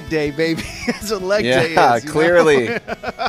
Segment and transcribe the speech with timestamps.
[0.00, 0.62] leg day, baby.
[0.86, 2.04] That's what leg day Yeah, is.
[2.04, 2.12] you know?
[2.12, 2.66] clearly.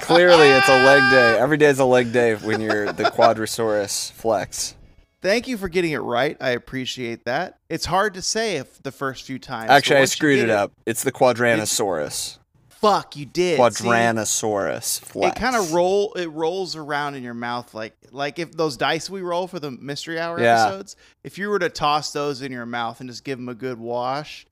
[0.02, 1.38] Clearly, it's a leg day.
[1.39, 4.75] Every day is a leg day when you're the Quadrosaurus flex.
[5.22, 6.38] Thank you for getting it right.
[6.39, 7.58] I appreciate that.
[7.70, 9.70] It's hard to say if the first few times.
[9.70, 10.72] Actually, I screwed it up.
[10.85, 12.38] It's the Quadranosaurus.
[12.70, 13.58] Fuck, you did.
[13.73, 13.84] See?
[13.84, 15.02] Flex.
[15.36, 16.13] It kind of roll.
[16.13, 19.72] It rolls around in your mouth like like if those dice we roll for the
[19.72, 20.67] mystery hour Yeah.
[20.67, 20.95] episodes.
[21.23, 23.80] If you were to toss those in your mouth and just give them a good
[23.80, 24.45] wash,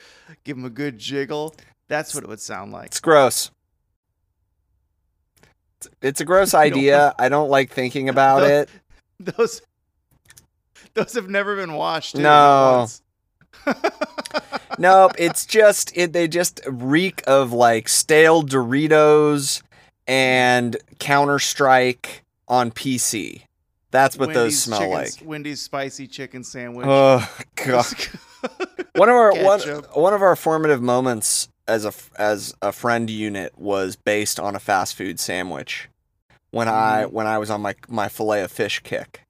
[0.44, 1.56] give them a good jiggle,
[1.88, 2.88] that's what it would sound like.
[2.88, 3.52] It's gross.
[6.02, 7.14] It's- a gross idea.
[7.20, 8.48] I don't like thinking about No.
[8.48, 8.70] it.
[9.20, 9.62] Those
[10.94, 12.16] those have never been washed.
[12.16, 12.88] No.
[14.78, 16.12] Nope, it's just it.
[16.12, 19.62] They just reek of like stale Doritos
[20.08, 23.44] and Counter Strike on PC.
[23.92, 25.12] That's what those Wendy's smell chicken- like.
[25.24, 26.86] Wendy's spicy chicken sandwich.
[26.90, 27.86] Oh god.
[28.96, 29.60] one of our one,
[29.94, 34.60] one of our formative moments as a as a friend unit was based on a
[34.60, 35.90] fast food sandwich
[36.52, 37.12] when I Mm.
[37.12, 39.22] when I was on my my fillet of fish kick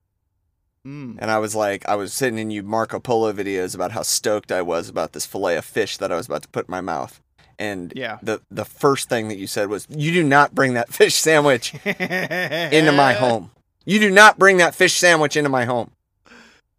[0.86, 1.18] Mm.
[1.20, 4.52] and I was like I was sitting in you Marco Polo videos about how stoked
[4.52, 6.82] I was about this fillet of fish that I was about to put in my
[6.82, 7.22] mouth
[7.58, 8.20] and Yeah.
[8.22, 11.74] the the first thing that you said was you do not bring that fish sandwich
[11.86, 13.50] into my home
[13.86, 15.90] you do not bring that fish sandwich into my home
[16.28, 16.36] and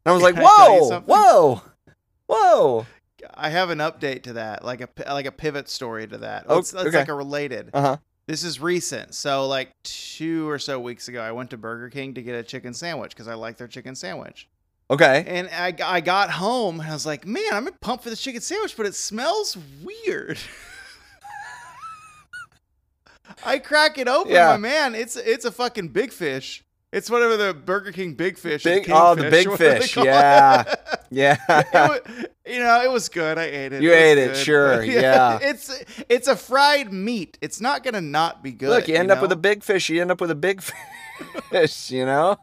[0.06, 1.62] I was like I whoa whoa
[2.28, 2.86] whoa
[3.34, 6.44] I have an update to that, like a like a pivot story to that.
[6.48, 6.98] Oh, it's, it's okay.
[6.98, 7.70] like a related.
[7.74, 7.96] uh huh
[8.26, 9.14] This is recent.
[9.14, 12.42] So like two or so weeks ago, I went to Burger King to get a
[12.42, 14.48] chicken sandwich because I like their chicken sandwich.
[14.90, 18.20] okay And I, I got home and I was like, man, I'm pumped for this
[18.22, 20.38] chicken sandwich, but it smells weird.
[23.44, 24.48] I crack it open, Yeah.
[24.52, 24.94] my man.
[24.94, 26.62] It's it's a fucking big fish.
[26.96, 28.62] It's whatever the Burger King big fish.
[28.64, 30.06] Big- oh, the big or whatever they fish, it.
[30.06, 30.64] yeah.
[31.10, 33.36] yeah It you know, it was good.
[33.36, 33.82] I ate it.
[33.82, 34.36] You was ate it, good.
[34.38, 35.38] sure, yeah.
[35.42, 37.36] It's it's a fried meat.
[37.42, 38.70] It's not gonna not be good.
[38.70, 39.90] Look, you end up with a big fish.
[39.90, 40.62] You end up with a big
[41.50, 41.90] fish.
[41.90, 42.38] You know.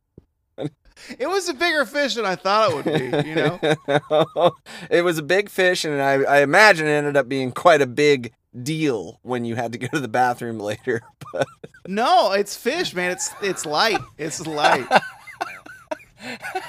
[1.17, 3.29] It was a bigger fish than I thought it would be.
[3.29, 4.51] You know.
[4.91, 7.87] it was a big fish, and I, I imagine it ended up being quite a
[7.87, 8.31] big
[8.61, 11.01] deal when you had to go to the bathroom later.
[11.33, 11.47] But
[11.87, 13.11] No, it's fish, man.
[13.11, 13.99] It's it's light.
[14.17, 14.87] It's light.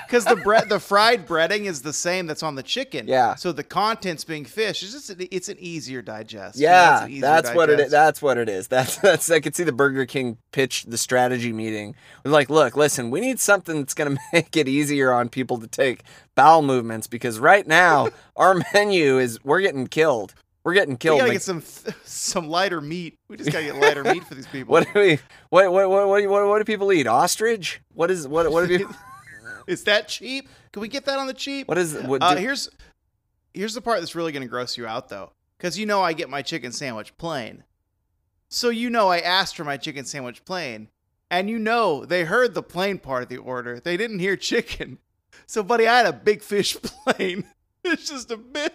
[0.06, 3.06] Because the bread, the fried breading is the same that's on the chicken.
[3.06, 3.34] Yeah.
[3.34, 6.58] So the contents being fish, it's just it's an easier digest.
[6.58, 7.90] You know, yeah, that's what it is.
[7.90, 8.68] That's what it is.
[8.68, 9.30] That's that's.
[9.30, 11.94] I could see the Burger King pitch the strategy meeting.
[12.24, 15.66] Was like, look, listen, we need something that's gonna make it easier on people to
[15.66, 16.02] take
[16.34, 20.34] bowel movements because right now our menu is we're getting killed.
[20.64, 21.16] We're getting killed.
[21.16, 21.62] We gotta Like, get some
[22.04, 23.18] some lighter meat.
[23.28, 24.72] We just gotta get lighter meat for these people.
[24.72, 25.18] What do we?
[25.50, 27.06] What what what what do, what, what do people eat?
[27.06, 27.80] Ostrich?
[27.92, 28.94] What is what what do people?
[29.66, 30.48] Is that cheap?
[30.72, 31.68] Can we get that on the cheap?
[31.68, 32.22] What is what?
[32.22, 32.70] Uh, do- here's
[33.52, 36.30] here's the part that's really gonna gross you out though, because you know I get
[36.30, 37.64] my chicken sandwich plain,
[38.48, 40.88] so you know I asked for my chicken sandwich plain,
[41.30, 43.80] and you know they heard the plain part of the order.
[43.80, 44.98] They didn't hear chicken,
[45.46, 47.44] so buddy, I had a big fish plain.
[47.94, 48.72] It's just a big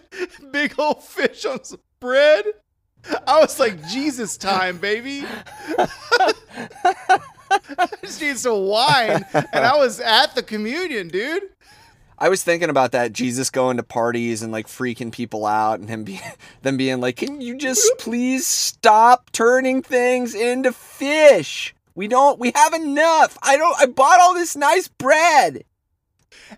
[0.52, 2.44] big old fish on some bread.
[3.26, 5.24] I was like, Jesus time, baby.
[7.78, 11.42] I just need some wine, and I was at the communion, dude.
[12.18, 15.88] I was thinking about that Jesus going to parties and like freaking people out, and
[15.88, 16.20] him be
[16.62, 21.74] them being like, "Can you just please stop turning things into fish?
[21.94, 22.38] We don't.
[22.38, 23.38] We have enough.
[23.42, 23.74] I don't.
[23.80, 25.64] I bought all this nice bread."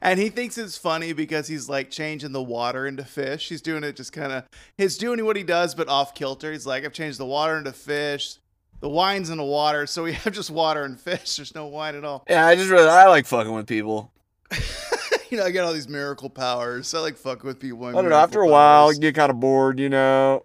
[0.00, 3.48] And he thinks it's funny because he's like changing the water into fish.
[3.48, 4.44] He's doing it just kind of,
[4.78, 6.52] he's doing what he does, but off kilter.
[6.52, 8.36] He's like, I've changed the water into fish.
[8.80, 9.86] The wine's in the water.
[9.86, 11.36] So we have just water and fish.
[11.36, 12.24] There's no wine at all.
[12.28, 14.12] Yeah, I just really I like fucking with people.
[15.30, 16.92] you know, I got all these miracle powers.
[16.94, 17.86] I like fucking with people.
[17.86, 18.16] I don't know.
[18.16, 20.44] After a while, you get kind of bored, you know.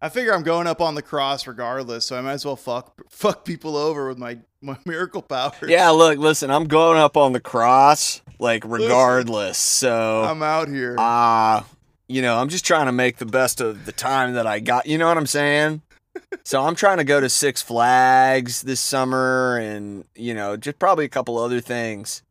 [0.00, 2.04] I figure I'm going up on the cross regardless.
[2.04, 5.54] So I might as well fuck, fuck people over with my, my miracle powers.
[5.68, 9.58] Yeah, look, listen, I'm going up on the cross, like regardless.
[9.58, 10.96] So I'm out here.
[10.98, 11.62] uh
[12.08, 14.86] you know, I'm just trying to make the best of the time that I got.
[14.86, 15.82] You know what I'm saying?
[16.44, 21.04] so I'm trying to go to Six Flags this summer and, you know, just probably
[21.04, 22.22] a couple other things.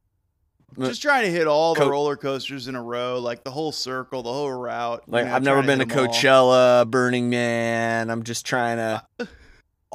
[0.79, 3.73] just trying to hit all the Co- roller coasters in a row, like the whole
[3.73, 5.03] circle, the whole route.
[5.07, 6.07] you Like know, I've never been to 'em all.
[6.07, 8.09] Coachella, Burning Man.
[8.09, 9.03] I'm just trying to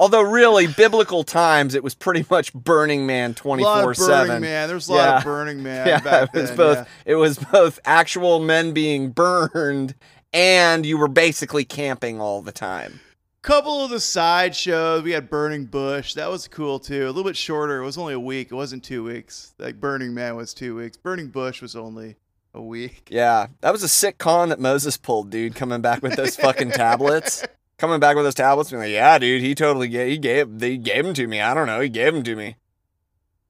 [0.01, 4.07] Although really biblical times it was pretty much Burning Man lot of 24/7.
[4.27, 4.67] Burning Man.
[4.67, 5.17] There's a lot Yeah.
[5.19, 6.57] of Burning Man yeah, back it was then.
[6.57, 6.85] both yeah.
[7.05, 9.93] it was both actual men being burned
[10.33, 12.99] and you were basically camping all the time.
[13.43, 15.03] Couple of the side shows.
[15.03, 16.15] We had Burning Bush.
[16.15, 17.05] That was cool too.
[17.05, 17.79] A little bit shorter.
[17.81, 18.47] It was only a week.
[18.51, 19.53] It wasn't two weeks.
[19.59, 20.97] Like Burning Man was two weeks.
[20.97, 22.15] Burning Bush was only
[22.55, 23.07] a week.
[23.11, 26.71] Yeah, that was a sick con that Moses pulled, dude, coming back with those fucking
[26.71, 27.43] tablets.
[27.81, 30.77] coming back with his tablets, being like, "Yeah, dude, he totally gave, he gave, they
[30.77, 31.41] gave them to me.
[31.41, 32.55] I don't know, he gave them to me."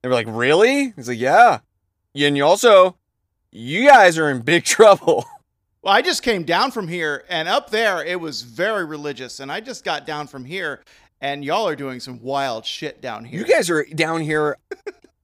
[0.02, 1.60] They were like, "Really?" He's like, "Yeah."
[2.14, 2.98] Yeah, and you also,
[3.52, 5.26] you guys are in big trouble.
[5.82, 9.52] Well, I just came down from here, and up there it was very religious, and
[9.52, 10.84] I just got down from here,
[11.20, 13.40] and y'all are doing some wild shit down here.
[13.40, 14.58] You guys are down here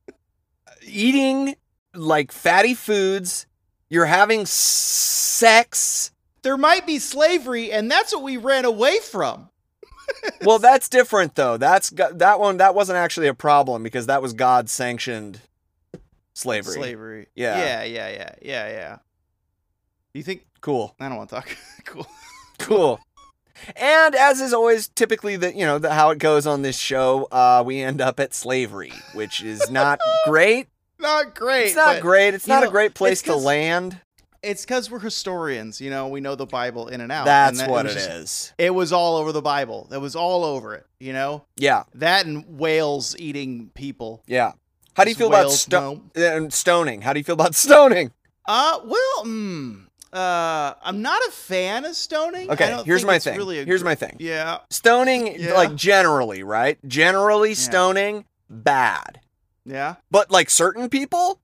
[0.83, 1.55] eating
[1.93, 3.45] like fatty foods.
[3.89, 6.11] You're having sex.
[6.47, 9.49] There might be slavery, and that's what we ran away from.
[10.45, 11.57] Well, that's different though.
[11.57, 12.57] That's that one.
[12.57, 15.41] That wasn't actually a problem because that was God sanctioned
[16.33, 16.75] slavery.
[16.75, 17.27] Slavery.
[17.35, 17.57] Yeah.
[17.57, 18.97] Yeah, yeah, yeah, yeah, yeah.
[20.13, 20.45] You think?
[20.61, 20.95] Cool.
[21.01, 21.57] I don't want to talk.
[21.85, 22.07] cool.
[22.57, 22.99] Cool.
[23.75, 27.25] And as is always typically the you know the, how it goes on this show,
[27.25, 30.69] uh, we end up at slavery, which is not great.
[30.99, 31.65] Not great.
[31.67, 32.33] It's not great.
[32.33, 33.99] It's not a great place to land.
[34.47, 35.79] It's because we're historians.
[35.81, 37.25] You know, we know the Bible in and out.
[37.25, 38.53] That's and that- what was it just- is.
[38.57, 39.87] It was all over the Bible.
[39.91, 40.85] It was all over it.
[40.99, 44.23] You know Yeah, that and whales eating people.
[44.25, 44.53] yeah.
[44.95, 47.01] How do you feel about sto- uh, stoning?
[47.01, 48.11] How do you feel about stoning?
[48.47, 52.49] Uh, well, mm, uh, I'm not a fan of stoning.
[52.49, 53.37] I Okay, here's my thing.
[53.37, 54.15] Really Here's gr- my thing.
[54.19, 54.59] Yeah.
[54.71, 55.53] Stoning, Yeah.
[55.53, 56.79] like generally, right?
[56.87, 59.19] Generally, stoning bad.
[59.65, 59.95] Yeah.
[60.09, 61.41] But like certain people,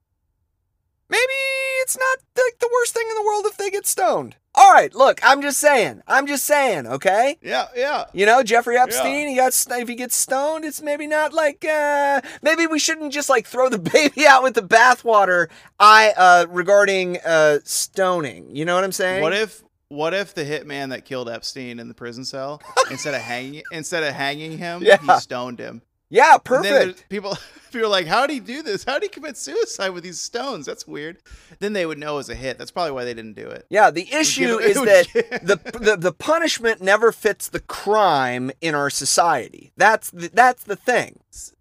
[1.13, 1.39] maybe
[1.81, 4.35] it's not like the worst thing in the world if they get stoned.
[4.55, 6.01] All right, look, I'm just saying.
[6.07, 7.37] I'm just saying, okay?
[7.41, 7.67] Yeah.
[7.75, 8.05] Yeah.
[8.13, 12.21] You know, Jeffrey Epstein, he got if he gets stoned, it's maybe not like uh
[12.41, 15.49] maybe we shouldn't just like throw the baby out with the bathwater.
[15.79, 18.55] I uh regarding uh stoning.
[18.55, 19.21] You know what I'm saying?
[19.23, 22.61] What if what if the hitman that killed Epstein in the prison cell
[22.91, 24.97] instead of hanging instead of hanging him, Yeah.
[24.97, 25.81] he stoned him?
[26.09, 27.07] Yeah, perfect.
[27.09, 27.37] People
[27.71, 28.83] people are like, how did he do this?
[28.83, 30.65] How did he commit suicide with these stones?
[30.65, 31.17] That's weird.
[31.59, 32.57] Then they would know it was a hit.
[32.57, 33.65] That's probably why they didn't do it.
[33.69, 35.07] Yeah, the issue is that
[35.43, 39.71] the, the the punishment never fits the crime in our society.
[39.77, 41.19] That's the, that's the thing.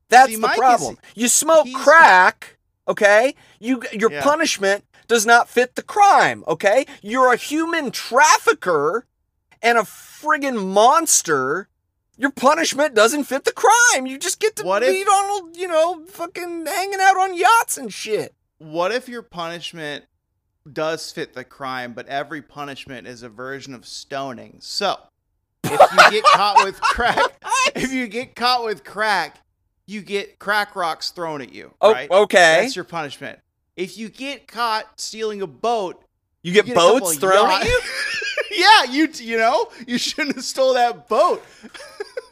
[0.09, 0.99] That's See, the Mike is- problem.
[1.15, 3.35] you smoke crack, okay?
[3.59, 4.23] You your Yeah.
[4.23, 6.85] punishment does not fit the crime, okay?
[7.03, 9.07] You're a human trafficker
[9.63, 11.69] and a friggin' monster.
[12.23, 14.07] Your punishment doesn't fit the crime.
[14.07, 17.77] You just get to What be if- on, you know, fucking hanging out on yachts
[17.77, 18.33] and shit.
[18.59, 20.05] What if your punishment
[20.73, 24.59] does fit the crime, but every punishment is a version of stoning?
[24.61, 24.97] So,
[25.65, 27.43] if you get caught with crack,
[27.75, 29.39] if you get caught with crack,
[29.89, 31.75] you get crack rocks thrown at you.
[31.81, 32.09] Oh, right?
[32.09, 32.61] okay.
[32.63, 33.41] That's your punishment.
[33.77, 36.05] If you get caught stealing a boat,
[36.45, 37.81] You get you get boats thrown yacht- at you?
[38.53, 41.43] yeah, you you know you shouldn't have stole that boat.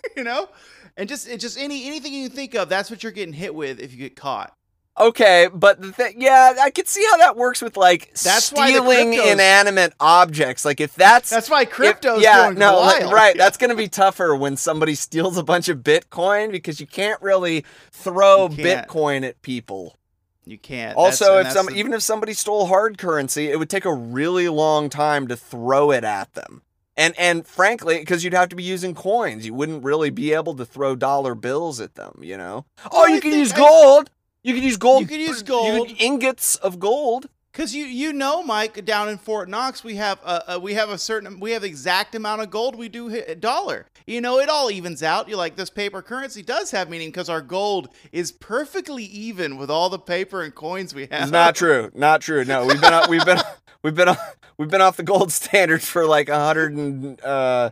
[0.16, 0.48] you know,
[0.96, 3.80] and just it just any anything you think of, that's what you're getting hit with
[3.80, 4.54] if you get caught.
[4.98, 9.12] Okay, but the thing, yeah, I could see how that works with like That's stealing
[9.12, 10.64] cryptos- inanimate objects.
[10.64, 13.12] Like if that's That's why if- crypto's yeah, going no, wild.
[13.12, 13.34] right.
[13.36, 17.64] That's gonna be tougher when somebody steals a bunch of Bitcoin because you can't really
[17.92, 18.88] throw can't.
[18.88, 19.96] Bitcoin at people.
[20.44, 20.96] You can't.
[20.98, 23.94] Also, That's- if some the- even if somebody stole hard currency, it would take a
[23.94, 26.60] really long time to throw it at them.
[26.96, 30.54] And and frankly, because you'd have to be using coins, you wouldn't really be able
[30.56, 32.20] to throw dollar bills at them.
[32.22, 32.66] You know?
[32.90, 34.10] Oh, you can use gold.
[34.42, 35.02] You can use gold.
[35.02, 35.92] You can use you gold.
[35.98, 37.28] ingots of gold.
[37.52, 40.88] Cause you you know, Mike, down in Fort Knox, we have a, a we have
[40.88, 43.86] a certain we have the exact amount of gold we do hit dollar.
[44.06, 45.28] You know, it all evens out.
[45.28, 49.68] You're like this paper currency does have meaning because our gold is perfectly even with
[49.68, 51.22] all the paper and coins we have.
[51.22, 51.90] It's not true.
[51.92, 52.44] Not true.
[52.44, 53.40] No, we've been we've been
[53.82, 54.14] we've been
[54.58, 57.70] we've been off the gold standard for like a hundred and uh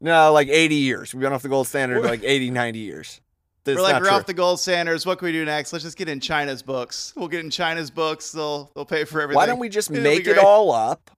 [0.00, 1.14] no like eighty years.
[1.14, 3.20] We've been off the gold standard for like 80, 90 years.
[3.64, 4.16] That's We're like we're true.
[4.16, 5.04] off the gold standards.
[5.04, 5.72] What can we do next?
[5.72, 7.12] Let's just get in China's books.
[7.16, 8.30] We'll get in China's books.
[8.30, 9.36] They'll they'll pay for everything.
[9.36, 11.10] Why don't we just It'll make it all up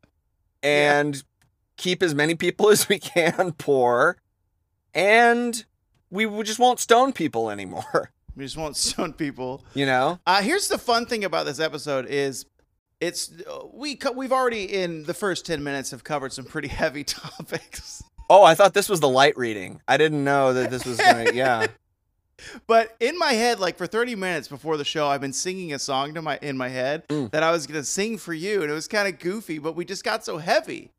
[0.63, 1.23] and
[1.77, 4.17] keep as many people as we can poor,
[4.95, 5.63] and
[6.11, 8.13] we just won't stone people anymore.
[8.35, 9.65] We just won't stone people.
[9.75, 10.21] You know?
[10.25, 12.47] Uh, here's the fun thing about this episode is
[13.01, 13.31] it's
[13.73, 18.03] we co- we've already in the first 10 minutes have covered some pretty heavy topics.
[18.31, 19.81] Oh, I thought this was the light reading.
[19.89, 21.31] I didn't know that this was gonna.
[21.35, 21.67] Yeah.
[22.69, 25.79] But in my head like for 30 minutes before the show I've been singing a
[25.79, 27.31] song to my in my head Mm.
[27.33, 29.75] that I was going to sing for you and it was kind of goofy but
[29.75, 30.93] we just got so heavy.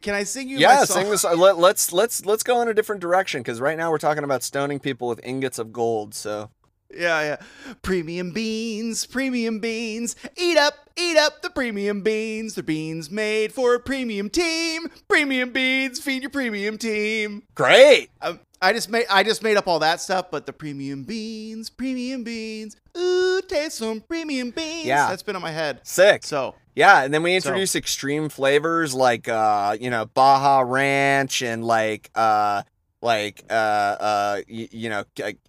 [0.00, 1.02] Can I sing you yeah, my song?
[1.02, 1.22] sing this.
[1.24, 4.42] Let, let's let's let's go in a different direction because right now we're talking about
[4.42, 6.14] stoning people with ingots of gold.
[6.14, 6.50] So
[6.94, 7.36] Yeah, yeah.
[7.82, 10.16] Premium beans, premium beans.
[10.36, 12.54] Eat up, eat up the premium beans.
[12.54, 14.88] They're beans made for a premium team.
[15.08, 17.42] Premium beans, feed your premium team.
[17.54, 18.10] great.
[18.20, 21.68] Um, I just made I just made up all that stuff, but the premium beans,
[21.68, 22.76] premium beans.
[22.96, 24.86] Ooh, taste some premium beans.
[24.86, 25.08] Yeah.
[25.08, 25.80] that's been on my head.
[25.82, 26.24] Sick.
[26.24, 31.42] So Yeah, and then we So- introduce extreme flavors like uh, you know, Baja Ranch
[31.42, 32.62] and like uh
[33.00, 35.02] like uh uh you, you know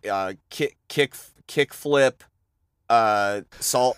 [0.09, 1.13] uh kick kick
[1.53, 2.23] kick flip
[2.89, 3.95] uh salt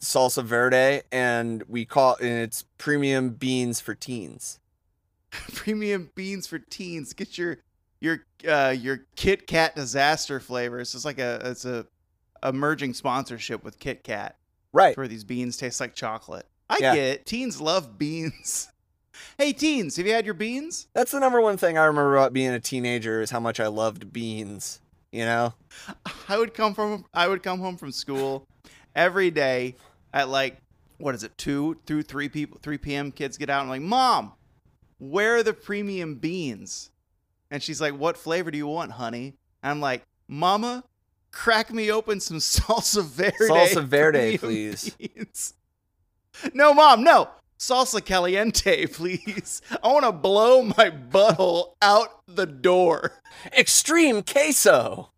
[0.00, 4.58] salsa verde and we call and it's premium beans for teens
[5.54, 7.12] Premium beans for teens.
[7.12, 7.58] Get your
[8.00, 10.92] your uh your Kit Kat disaster flavors.
[10.94, 11.86] It's like a it's a
[12.42, 14.36] emerging sponsorship with Kit Kat
[14.72, 16.46] right where these beans taste like chocolate.
[16.68, 16.94] I Yeah.
[16.94, 17.26] get it.
[17.26, 18.72] Teens love beans.
[19.38, 20.88] hey teens, have you had your beans?
[20.94, 23.66] that's the number one thing i remember about being a teenager is how much i
[23.66, 24.79] loved beans
[25.12, 25.54] you know
[26.28, 28.46] I would come from I would come home from school
[28.94, 29.76] every day
[30.12, 30.58] at like
[30.98, 33.12] what is it two through three people three p.m.
[33.12, 34.32] Kids get out and I'm like mom,
[34.98, 36.90] where are the premium beans?
[37.50, 39.34] And she's like, what flavor do you want, honey?
[39.62, 40.84] And I'm like, mama,
[41.32, 43.36] crack me open some salsa verde.
[43.40, 44.90] Salsa verde, please.
[44.90, 45.54] beans."
[46.54, 47.28] No, mom, no.
[47.60, 49.60] Salsa caliente, please.
[49.82, 53.12] I want to blow my butthole out the door.
[53.56, 55.10] extreme queso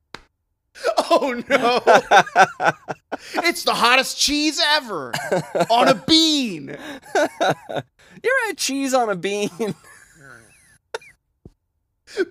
[1.11, 1.80] Oh no.
[3.44, 5.12] It's the hottest cheese ever
[5.70, 6.76] on a bean.
[7.14, 9.50] You're had cheese on a bean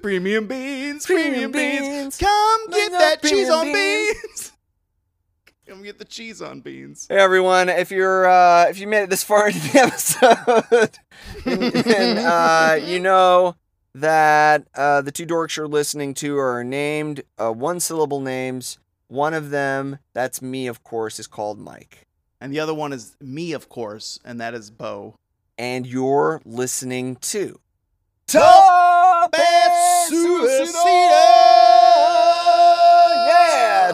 [0.01, 1.87] Premium beans, Premium premium, beans.
[1.87, 2.17] beans.
[2.17, 3.75] Come get that cheese on beans.
[4.21, 4.51] beans.
[5.71, 7.07] Come get the cheese on beans.
[7.07, 10.99] Hey everyone, if you're uh, if you made it this far into the episode,
[11.45, 13.55] then uh, you know
[13.95, 18.79] that uh, the two dorks you're listening to are named uh, one syllable names.
[19.07, 22.05] One of them, that's me, of course, is called Mike,
[22.41, 25.15] And the other one is me, of course, and that is Bo.
[25.57, 27.61] and you're listening to
[28.27, 31.80] Top and Suicida!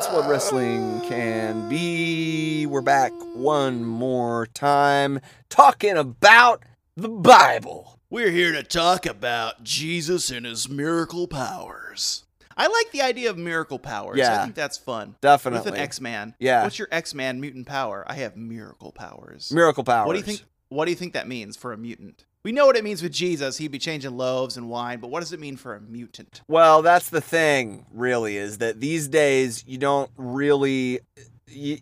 [0.07, 2.65] That's what wrestling can be.
[2.65, 6.63] We're back one more time talking about
[6.95, 7.99] the Bible.
[8.09, 12.23] We're here to talk about Jesus and his miracle powers.
[12.55, 14.17] I like the idea of miracle powers.
[14.17, 14.39] Yeah.
[14.39, 15.15] I think that's fun.
[15.19, 15.71] Definitely.
[15.71, 16.35] With an X Man.
[16.39, 16.63] Yeah.
[16.63, 18.05] What's your X Man mutant power?
[18.07, 19.51] I have miracle powers.
[19.51, 20.07] Miracle powers.
[20.07, 20.45] What do you think?
[20.69, 22.23] What do you think that means for a mutant?
[22.47, 23.57] We know what it means with Jesus.
[23.57, 26.39] He'd be changing loaves and wine, but what does it mean for a mutant?
[26.47, 31.01] Well, that's the thing, really, is that these days you don't really.
[31.45, 31.79] You,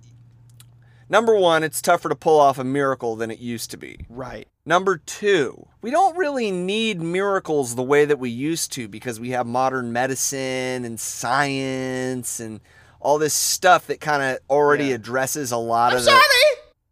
[1.08, 4.08] number one, it's tougher to pull off a miracle than it used to be.
[4.10, 4.48] Right.
[4.66, 9.30] Number two, we don't really need miracles the way that we used to because we
[9.30, 12.60] have modern medicine and science and
[13.00, 14.96] all this stuff that kind of already Yeah.
[14.96, 16.22] addresses a lot of I'm of sorry.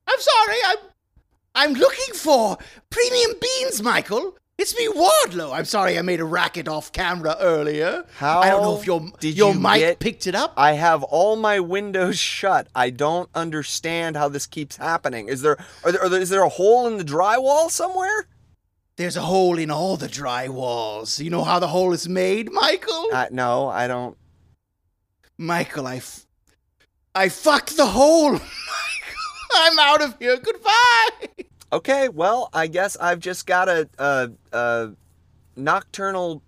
[0.06, 0.58] I'm sorry.
[0.68, 0.78] I'm
[1.56, 2.58] I'm looking for
[2.90, 4.38] premium beans, Michael.
[4.58, 5.52] It's me, Wardlow.
[5.54, 8.06] I'm sorry I made a racket off camera earlier.
[8.18, 10.54] How I don't know if your did your you mic get- picked it up.
[10.58, 12.68] I have all my windows shut.
[12.76, 15.28] I don't understand how this keeps happening.
[15.28, 18.28] Is there, are there, are there is there a hole in the drywall somewhere?
[18.96, 21.20] There's a hole in all the dry walls.
[21.20, 23.10] You know how the hole is made, Michael?
[23.12, 24.16] Uh, no, I don't.
[25.36, 26.28] Michael, I, f-
[27.16, 28.40] I fucked the hole.
[29.56, 30.38] I'm out of here.
[30.38, 31.46] Goodbye.
[31.72, 34.92] Okay, well, I guess I've just got a, a, a
[35.56, 36.42] nocturnal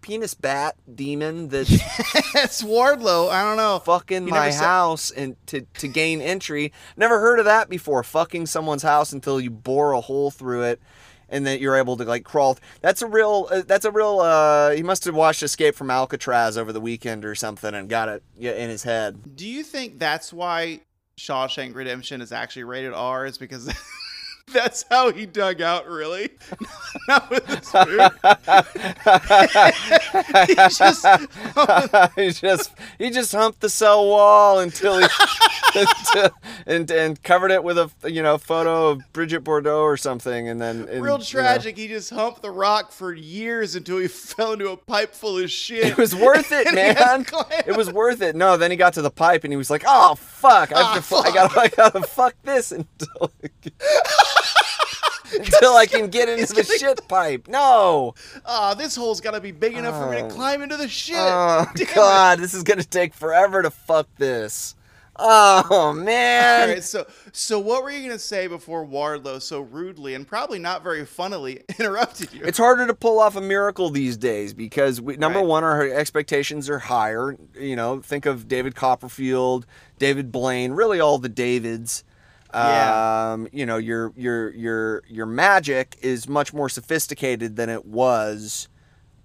[0.00, 1.70] penis bat demon that's
[2.34, 3.30] it's Wardlow.
[3.30, 3.78] I don't know.
[3.84, 6.72] fucking You my never said- house and to, to gain entry.
[6.96, 8.02] Never heard of that before.
[8.02, 10.80] Fucking someone's house until you bore a hole through it,
[11.28, 12.54] and then you're able to like crawl.
[12.54, 13.48] th- That's a real.
[13.50, 14.20] Uh, that's a real.
[14.20, 18.08] Uh, he must have watched Escape from Alcatraz over the weekend or something and got
[18.08, 19.36] it yeah, in his head.
[19.36, 20.80] Do you think that's why
[21.18, 23.26] Shawshank Redemption is actually rated R?
[23.26, 23.66] Is because
[24.52, 26.30] that's how he dug out, really?
[27.08, 28.10] Not with his spoon.
[30.48, 31.06] He just-
[32.16, 35.06] he just he just humped the cell wall until he
[35.74, 36.30] until-
[36.66, 40.60] and and covered it with a you know photo of Brigitte Bardot or something, and
[40.60, 41.76] then and, Real you know, tragic.
[41.76, 45.50] He just humped the rock for years until he fell into a pipe full of
[45.50, 45.84] shit.
[45.86, 47.44] it was worth it, And he had man.
[47.66, 48.36] It was worth it.
[48.36, 50.72] No, then he got to the pipe and he was like, "Oh fuck!
[50.72, 53.30] I, have Ah, to, fu- I gotta, I gotta fuck this until."
[55.34, 57.48] Until I can get into the shit pipe.
[57.48, 58.14] No.
[58.46, 60.28] Ah, this hole's got to be big enough for me to Oh.
[60.30, 61.16] climb into the shit.
[61.18, 61.94] Oh Damn it.
[61.94, 64.74] God, this is gonna take forever to fuck this.
[65.20, 66.68] Oh man.
[66.68, 70.84] right, so so what were you gonna say before Wardlow so rudely and probably not
[70.84, 72.42] very funnily interrupted you?
[72.44, 75.48] It's harder to pull off a miracle these days because we, number Right.
[75.48, 77.36] one, our expectations are higher.
[77.58, 79.66] You know, think of David Copperfield,
[79.98, 82.04] David Blaine, really all the Davids.
[82.52, 83.32] Yeah.
[83.32, 88.68] Um, you know, your your your your magic is much more sophisticated than it was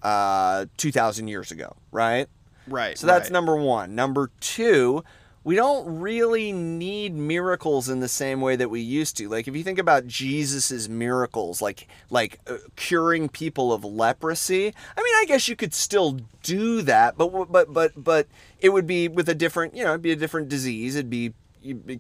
[0.02, 2.28] uh, two thousand years ago, right?
[2.68, 2.98] right.
[2.98, 3.32] So that's right.
[3.32, 3.96] number one.
[3.96, 5.04] Number two,
[5.44, 9.30] we don't really need miracles in the same way that we used to.
[9.30, 14.68] Like if you think about Jesus's miracles, like like uh, curing people of leprosy.
[14.68, 18.28] I mean, I guess you could still do that, but but but but
[18.60, 20.96] it would be with a different, you know, it'd be a different disease.
[20.96, 21.34] It'd be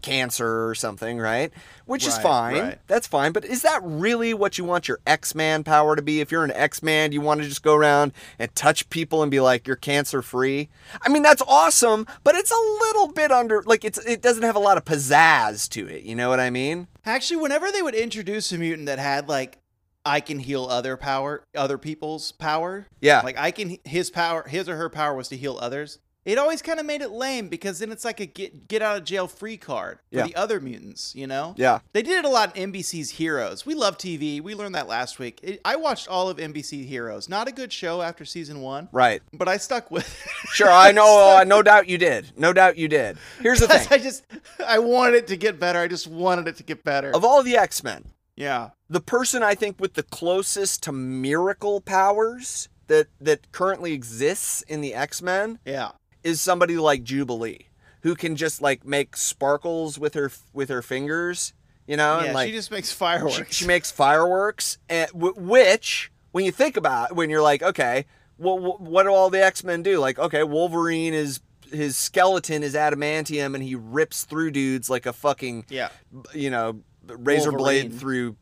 [0.01, 1.51] cancer or something, right?
[1.86, 2.60] Which is fine.
[2.60, 2.79] right.
[2.88, 3.32] That's fine.
[3.32, 6.22] But is that really what you want your X Man power to be?
[6.22, 9.32] If you're an X Man, you want to just go around and touch people and
[9.32, 10.70] be like, you're cancer free?
[11.01, 14.55] I mean, that's awesome, but it's a little bit under, like, it's it doesn't have
[14.55, 16.03] a lot of pizzazz to it.
[16.03, 16.88] You know what I mean?
[17.05, 19.58] Actually, whenever they would introduce a mutant that had like
[20.05, 23.22] I can heal other power, other people's power, Yeah.
[23.24, 26.00] like I can his power, his or her power was to heal others.
[26.25, 28.96] It always kind of made it lame because then it's like a get get out
[28.98, 30.24] of jail free card for Yeah.
[30.27, 31.53] the other mutants, you know?
[31.58, 31.80] yeah.
[31.92, 33.65] They did it a lot in NBC's Heroes.
[33.65, 34.39] We love TV.
[34.42, 35.39] We learned that last week.
[35.44, 37.27] It, I watched all of NBC Heroes.
[37.27, 39.22] Not a good show after season one, Right.
[39.34, 40.08] but I stuck with.
[40.08, 40.30] It.
[40.53, 40.70] Sure.
[40.70, 41.38] I know.
[41.39, 42.32] Uh, no doubt you did.
[42.38, 43.18] No doubt you did.
[43.42, 44.24] Here's the thing I just,
[44.65, 45.80] I wanted it to get better.
[45.80, 47.10] I just wanted it to get better.
[47.15, 48.70] of all the X Men, yeah.
[48.88, 54.82] the person I think with the closest to miracle powers that that currently exists in
[54.82, 55.92] the X Men Yeah.
[56.24, 57.68] Is somebody like Jubilee,
[58.01, 61.53] who can just like make sparkles with her with her fingers,
[61.88, 62.25] you know, yeah.
[62.25, 63.56] and like she just makes fireworks.
[63.56, 68.06] she makes fireworks, and w- which when you think about when you're like, okay,
[68.38, 70.00] well, wh- what do all the X Men do?
[70.00, 75.13] Like, okay, Wolverine is his skeleton is adamantium, and he rips through dudes like a
[75.13, 75.89] fucking yeah.
[76.34, 78.36] you know razor blade through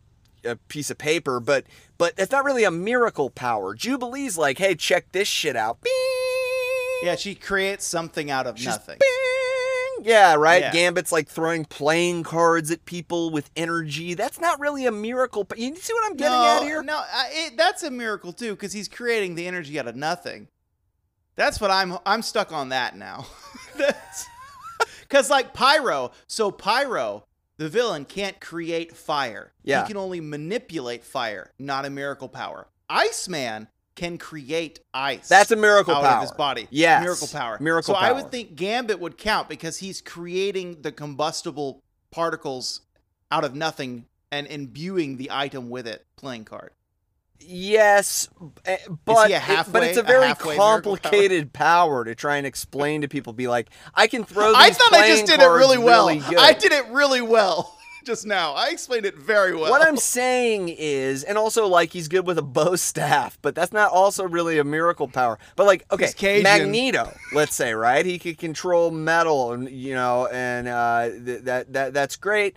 [0.44, 1.66] a piece of paper but
[1.98, 5.92] but it's not really a miracle power jubilee's like hey check this shit out Bing!
[7.04, 7.16] Yeah.
[7.16, 9.00] She creates something out of She's nothing.
[9.00, 9.08] Bing!
[10.04, 10.72] yeah right Yeah.
[10.72, 15.60] gambit's like throwing playing cards at people with energy that's not really a miracle but
[15.60, 18.56] you see what i'm getting no, at here No, I, it, that's a miracle too
[18.56, 20.48] because he's creating the energy out of nothing.
[21.36, 21.98] That's what I'm.
[22.06, 23.26] I'm stuck on that now.
[25.08, 26.12] Because like Pyro.
[26.28, 27.26] So Pyro,
[27.58, 29.54] the villain, can't create fire.
[29.64, 29.82] Yeah.
[29.84, 32.68] He can only manipulate fire, not a miracle power.
[32.90, 35.28] Iceman can create ice.
[35.28, 36.68] that's a miracle out power of his body.
[36.72, 37.58] yes Miracle power.
[37.60, 42.82] miracle so power I would think Gambit would count because he's creating the combustible particles
[43.32, 46.06] out of nothing and imbuing the item with it.
[46.16, 46.72] Playing card.
[47.40, 48.30] Yes,
[48.66, 51.02] eh, but a it- but it's a a very halfway miracle power?
[51.02, 53.34] complicated power to try and explain to people.
[53.34, 54.54] Be like, I can throw.
[54.56, 56.08] I thought I just did it really well.
[56.08, 56.38] good.
[56.38, 57.76] I did it really well
[58.06, 58.54] just now.
[58.54, 59.72] I explained it very well.
[59.72, 63.72] What I'm saying is, and also like he's good with a bow staff, but that's
[63.72, 65.40] not also really a miracle power.
[65.56, 68.06] But like, okay, Magneto, let's say, right?
[68.06, 72.56] He could control metal, and you know, and uh, th- that that that's great.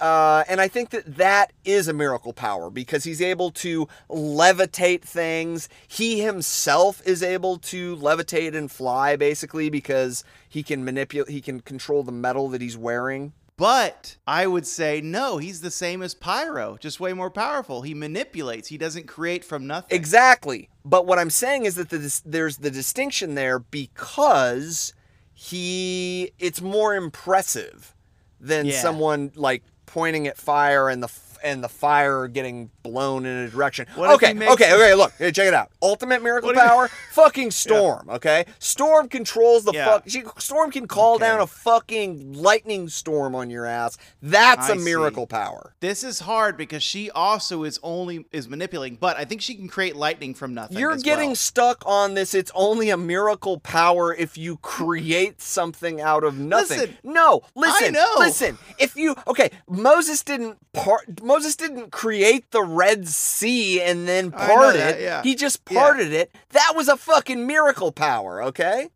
[0.00, 5.02] Uh, and I think that that is a miracle power because he's able to levitate
[5.02, 5.68] things.
[5.86, 11.60] He himself is able to levitate and fly, basically, because he can manipulate, he can
[11.60, 13.34] control the metal that he's wearing.
[13.60, 17.82] But I would say no, he's the same as Pyro, just way more powerful.
[17.82, 18.68] He manipulates.
[18.68, 19.94] He doesn't create from nothing.
[19.94, 20.70] Exactly.
[20.82, 24.94] But what I'm saying is that the, there's the distinction there because
[25.34, 27.94] he it's more impressive
[28.40, 28.80] than Yeah.
[28.80, 31.08] someone like pointing at fire and the
[31.42, 33.86] and the fire getting blown in a direction.
[33.94, 34.94] What okay, okay, okay.
[34.94, 35.70] Look, here, check it out.
[35.82, 38.08] Ultimate miracle power, fucking storm.
[38.10, 39.86] Okay, storm controls the Yeah.
[39.86, 40.04] fuck.
[40.06, 41.24] She, storm can call Okay.
[41.24, 43.96] down a fucking lightning storm on your ass.
[44.22, 44.84] That's I a see.
[44.84, 45.74] miracle power.
[45.80, 49.68] This is hard because she also is only is manipulating, but I think she can
[49.68, 50.78] create lightning from nothing.
[50.78, 51.36] You're getting well.
[51.36, 52.34] stuck on this.
[52.34, 56.78] It's only a miracle power if you create something out of nothing.
[56.78, 56.98] Listen.
[57.04, 58.14] no, listen, know.
[58.18, 58.58] listen.
[58.78, 61.20] If you okay, Moses didn't part.
[61.30, 65.02] Moses didn't create the Red Sea and then part that, it.
[65.02, 65.22] yeah.
[65.22, 65.80] He just Yeah.
[65.80, 66.34] parted it.
[66.50, 68.42] That was a fucking miracle power.
[68.42, 68.90] Okay.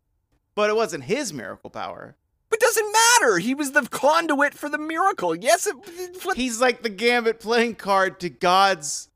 [0.55, 2.15] but it wasn't his miracle power.
[2.49, 3.37] But it doesn't matter.
[3.39, 5.35] He was the conduit for the miracle.
[5.35, 5.75] Yes, it,
[6.23, 9.09] what- He's like the Gambit playing card to God's.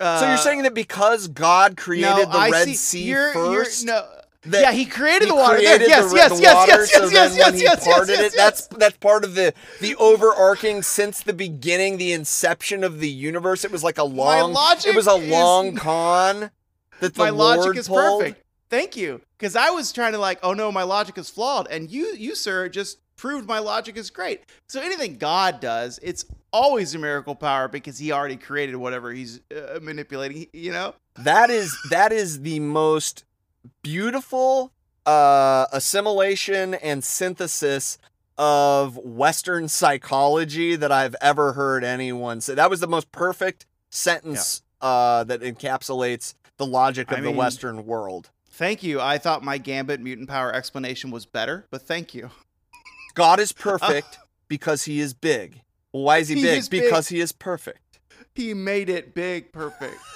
[0.00, 2.74] Uh, so you're saying that because God created no, the I Red see.
[2.74, 4.08] Sea you're, 1st You're, no,
[4.50, 5.56] yeah, he created he the water.
[5.56, 5.88] created there.
[5.88, 8.18] Yes, the, yes, the yes, water, yes, so yes, then yes, yes, yes, yes, it,
[8.20, 13.08] yes, that's that's part of the the overarching since the beginning, the inception of the
[13.10, 13.64] universe.
[13.64, 16.50] It was like a long, logic it was a is- long con
[17.00, 18.20] that the my logic is pulled.
[18.22, 18.42] perfect.
[18.68, 21.88] Thank you, because I was trying to like, oh no, my logic is flawed, and
[21.90, 24.42] you, you sir, just proved my logic is great.
[24.68, 29.40] So anything God does, it's always a miracle power because He already created whatever He's
[29.54, 30.48] uh, manipulating.
[30.52, 33.24] You know, That is that is the most
[33.82, 34.72] beautiful
[35.04, 37.98] uh, assimilation and synthesis
[38.38, 42.54] of Western psychology that I've ever heard anyone say.
[42.54, 47.36] That was the most perfect sentence uh, that encapsulates the logic I of the mean-
[47.36, 48.30] Western world.
[48.50, 49.00] thank you.
[49.00, 52.30] I thought my Gambit mutant power explanation was better, but thank you.
[53.14, 55.62] God is perfect because he is big.
[55.92, 56.58] Well, why is he, He big?
[56.58, 56.82] is big.
[56.82, 58.00] because he is perfect.
[58.34, 59.96] He made it big, perfect.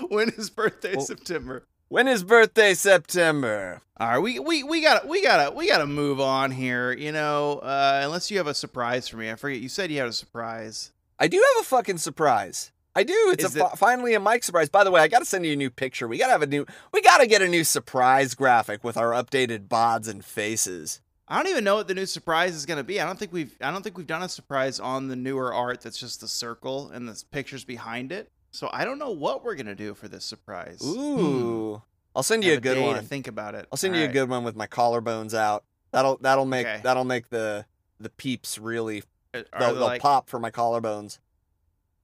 [0.08, 1.66] when his birthday, Well- September.
[1.88, 3.80] When is birthday September?
[3.98, 6.92] All right, we we we got we got to we got to move on here.
[6.92, 9.30] You know, uh, unless you have a surprise for me.
[9.30, 10.90] I forget you said you had a surprise.
[11.20, 12.72] I do have a fucking surprise.
[12.96, 13.14] I do.
[13.32, 14.68] It's a fi- finally a Mike surprise.
[14.68, 16.08] By the way, I got to send you a new picture.
[16.08, 16.66] We got to have a new.
[16.92, 21.00] We got to get a new surprise graphic with our updated bods and faces.
[21.28, 23.00] I don't even know what the new surprise is going to be.
[23.00, 25.82] I don't think we've I don't think we've done a surprise on the newer art
[25.82, 28.32] that's just the circle and the pictures behind it.
[28.56, 30.80] So I don't know what we're going to do for this surprise.
[30.82, 31.82] Ooh,
[32.14, 32.46] I'll send Hmm.
[32.46, 32.96] you Have a good day one.
[32.96, 33.66] To think about it.
[33.70, 35.62] I'll send All you a good one with my collarbones out.
[35.92, 36.80] That'll that'll make Okay.
[36.82, 37.66] that'll make the
[38.00, 39.02] the peeps really
[39.34, 41.18] Uh, Are they'll, they they'll like- pop for my collarbones.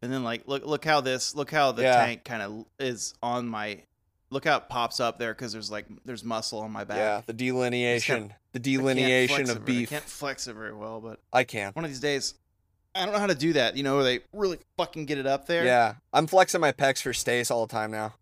[0.03, 2.05] And then like look look how this look how the Yeah.
[2.05, 3.85] tank kind of is on my
[4.29, 6.99] look how it pops up there because there's like there's muscle on my back.
[6.99, 9.89] Yeah, the delineation, the delineation of beef.
[9.91, 11.73] I can't flex it very well, but I can.
[11.73, 12.35] one of these days,
[12.95, 13.77] I don't know how to do that.
[13.77, 15.65] You know, where they really fucking get it up there.
[15.65, 18.15] Yeah, I'm flexing my pecs for Stace all the time now.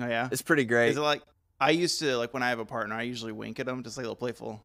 [0.00, 0.28] Oh yeah.
[0.30, 0.90] It's pretty great.
[0.90, 1.22] Is it like
[1.60, 3.96] I used to like when I have a partner, I usually wink at them, just
[3.96, 4.64] like a little playful.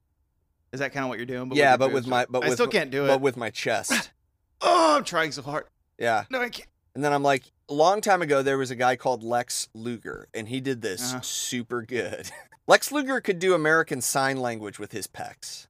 [0.72, 1.52] Is that kind of what you're doing?
[1.54, 3.08] yeah, your but with my but I with still can't do it.
[3.08, 4.12] but with my chest.
[4.62, 5.66] oh, I'm trying so hard.
[5.98, 6.68] yeah, No, I can't.
[6.94, 10.28] and then I'm like, a long time ago, there was a guy called Lex Luger,
[10.34, 11.22] and he did this Uh-huh.
[11.22, 12.30] super good.
[12.68, 15.68] Lex Luger could do American Sign Language with his pecs.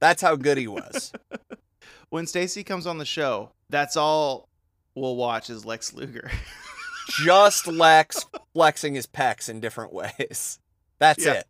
[0.00, 1.12] That's how good he was.
[2.10, 4.48] When Stacy comes on the show, that's all
[4.94, 6.30] we'll watch is Lex Luger.
[7.24, 10.58] Just Lex flexing his pecs in different ways.
[10.98, 11.32] That's Yeah.
[11.34, 11.46] it.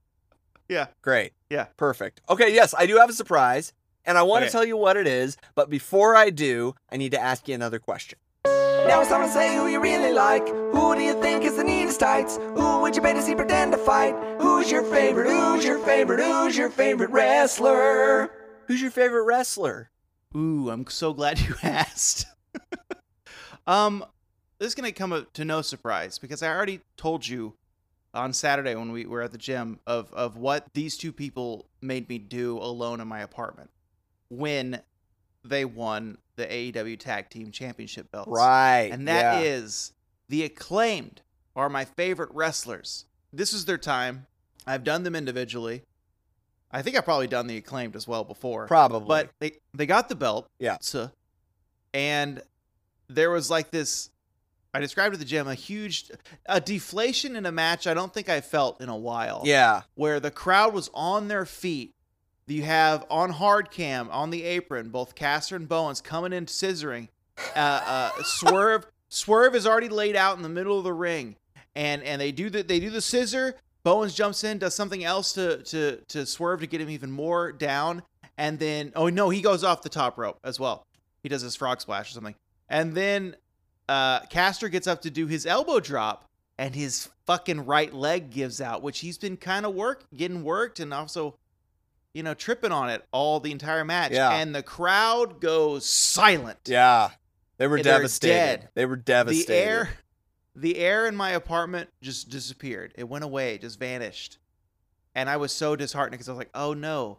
[0.69, 0.87] Yeah.
[1.03, 1.33] Great.
[1.51, 1.67] Yeah.
[1.77, 2.21] Perfect.
[2.29, 3.73] Okay, yes, I do have a surprise,
[4.05, 7.13] and I want to tell you what it is, but before I do, I need
[7.13, 8.19] to ask you another question.
[8.45, 10.47] Now it's time to say who you really like.
[10.49, 12.37] Who do you think is the neatest tights?
[12.37, 14.15] Who would you pay to see pretend to fight?
[14.41, 15.29] Who's your favorite?
[15.29, 16.21] Who's your favorite?
[16.21, 18.31] Who's your favorite wrestler?
[18.67, 19.91] Who's your favorite wrestler?
[20.35, 22.27] Ooh, I'm so glad you asked.
[23.67, 24.05] um,
[24.59, 27.55] this is gonna come up to no surprise because I already told you
[28.15, 32.09] on Saturday when we were at the gym of of what these two people made
[32.09, 33.71] me do alone in my apartment
[34.29, 34.81] when
[35.45, 38.31] they won the AEW Tag Team Championship belts.
[38.31, 38.91] Right.
[38.93, 39.49] And that yeah.
[39.49, 39.93] is
[40.29, 41.23] the acclaimed
[41.55, 43.07] are my favorite wrestlers.
[43.33, 44.27] This is their time.
[44.67, 45.83] I've done them individually.
[46.71, 48.67] I think I've probably done the acclaimed as well before.
[48.67, 49.07] probably.
[49.09, 50.49] But they they got the belt.
[50.59, 50.79] Yeah.
[50.81, 51.11] So,
[51.95, 52.43] and
[53.09, 54.11] there was like this.
[54.75, 56.11] I described at the gym a huge
[56.45, 59.43] a deflation in a match I don't think I felt in a while.
[59.45, 59.83] yeah.
[59.95, 61.95] Where the crowd was on their feet.
[62.47, 67.09] You have on hard cam on the apron both Caster and Bowens coming in scissoring.
[67.57, 71.37] Uh, uh, Swerve Swerve is already laid out in the middle of the ring,
[71.75, 73.57] and and they do the they do the scissor.
[73.87, 77.53] Bowens jumps in, does something else to to to Swerve to get him even more
[77.53, 78.03] down,
[78.37, 80.85] and then oh no, he goes off the top rope as well.
[81.23, 82.35] He does his frog splash or something,
[82.69, 83.37] and then
[83.89, 88.61] uh, Caster gets up to do his elbow drop, and his fucking right leg gives
[88.61, 91.37] out, which he's been kind of work getting worked and also,
[92.13, 94.11] you know, tripping on it all the entire match.
[94.11, 94.35] Yeah.
[94.35, 96.59] And the crowd goes silent.
[96.67, 97.11] Yeah.
[97.59, 98.69] They were They're devastated.
[98.75, 99.47] They were devastated.
[99.49, 99.91] The air,
[100.57, 102.93] the air in my apartment just disappeared.
[102.97, 104.39] It went away, just vanished,
[105.15, 107.19] and I was so disheartened because I was like, "Oh no,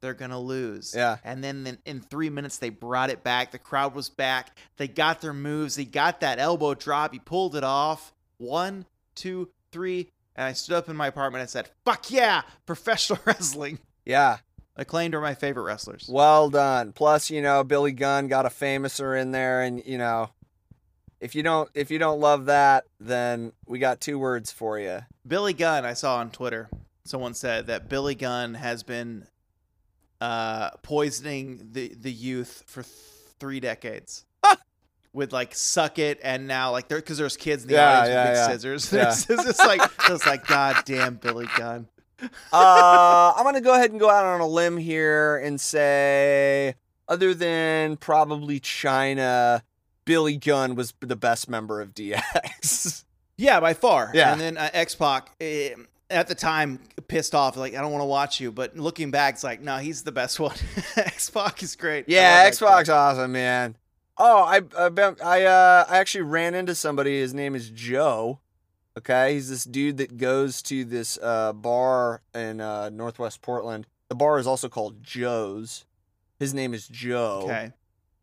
[0.00, 1.18] they're gonna lose." Yeah.
[1.22, 3.52] And then in, three minutes they brought it back.
[3.52, 4.56] The crowd was back.
[4.78, 5.76] They got their moves.
[5.76, 7.12] They got that elbow drop.
[7.12, 8.14] He pulled it off.
[8.38, 13.20] One, two, three, and I stood up in my apartment and said, "Fuck yeah, professional
[13.26, 14.38] wrestling." Yeah.
[14.76, 16.08] Acclaimed are my favorite wrestlers.
[16.08, 16.92] Well done.
[16.92, 20.30] Plus, you know, Billy Gunn got a famouser in there, and you know,
[21.20, 25.00] if you don't if you don't love that, then we got two words for you.
[25.26, 26.68] Billy Gunn, I saw on Twitter,
[27.04, 29.26] someone said that Billy Gunn has been
[30.20, 32.94] uh, poisoning the, the youth for th-
[33.38, 34.24] three decades.
[35.14, 38.08] With like suck it and now like there because there's kids in the Yeah, audience
[38.10, 38.46] yeah, with big yeah.
[38.48, 38.92] scissors.
[39.28, 39.34] Yeah.
[39.36, 41.88] It's just like it's like God damn Billy Gunn.
[42.52, 46.74] uh, I'm gonna go ahead and go out on a limb here and say,
[47.08, 49.62] other than probably Chyna,
[50.08, 53.04] Billy Gunn was the best member of DX.
[53.40, 54.10] Yeah, by far.
[54.12, 54.32] Yeah.
[54.32, 55.74] And then uh, X Pac eh,
[56.10, 59.34] at the time pissed off like I don't want to watch you, but looking back,
[59.34, 60.56] it's like no, he's the best one.
[60.96, 62.08] X Pac is great.
[62.08, 63.76] Yeah, love X Pac's awesome, man.
[64.16, 67.20] Oh, I I, I uh I actually ran into somebody.
[67.20, 68.40] His name is Joe.
[68.98, 73.86] Okay, he's this dude that goes to this uh bar in uh Northwest Portland.
[74.08, 75.84] The bar is also called Joe's.
[76.40, 77.42] His name is Joe.
[77.44, 77.72] Okay.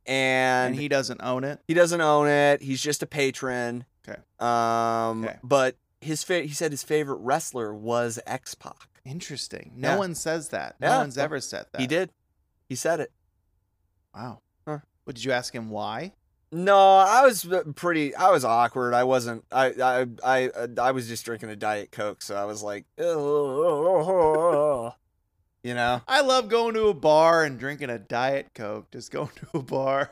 [0.05, 1.59] And, And he doesn't own it.
[1.67, 2.61] He doesn't own it.
[2.61, 3.85] He's just a patron.
[4.07, 4.19] Okay.
[4.39, 5.37] Um, Okay.
[5.43, 8.75] but his fa- he said his favorite wrestler was X Pac.
[9.03, 9.71] Interesting.
[9.75, 9.97] No Yeah.
[9.97, 10.75] one says that.
[10.79, 10.97] No Yeah.
[10.99, 11.81] one's ever said that.
[11.81, 12.11] He did.
[12.69, 13.11] He said it.
[14.13, 14.41] Wow.
[14.67, 14.79] Huh.
[15.05, 15.69] What did you ask him?
[15.69, 16.13] Why?
[16.51, 18.15] No, I was pretty.
[18.15, 18.93] I was awkward.
[18.93, 19.43] I wasn't.
[19.51, 22.85] I I I I was just drinking a diet coke, so I was like,
[25.65, 26.01] you know.
[26.07, 28.91] I love going to a bar and drinking a diet coke.
[28.91, 30.11] Just going to a bar,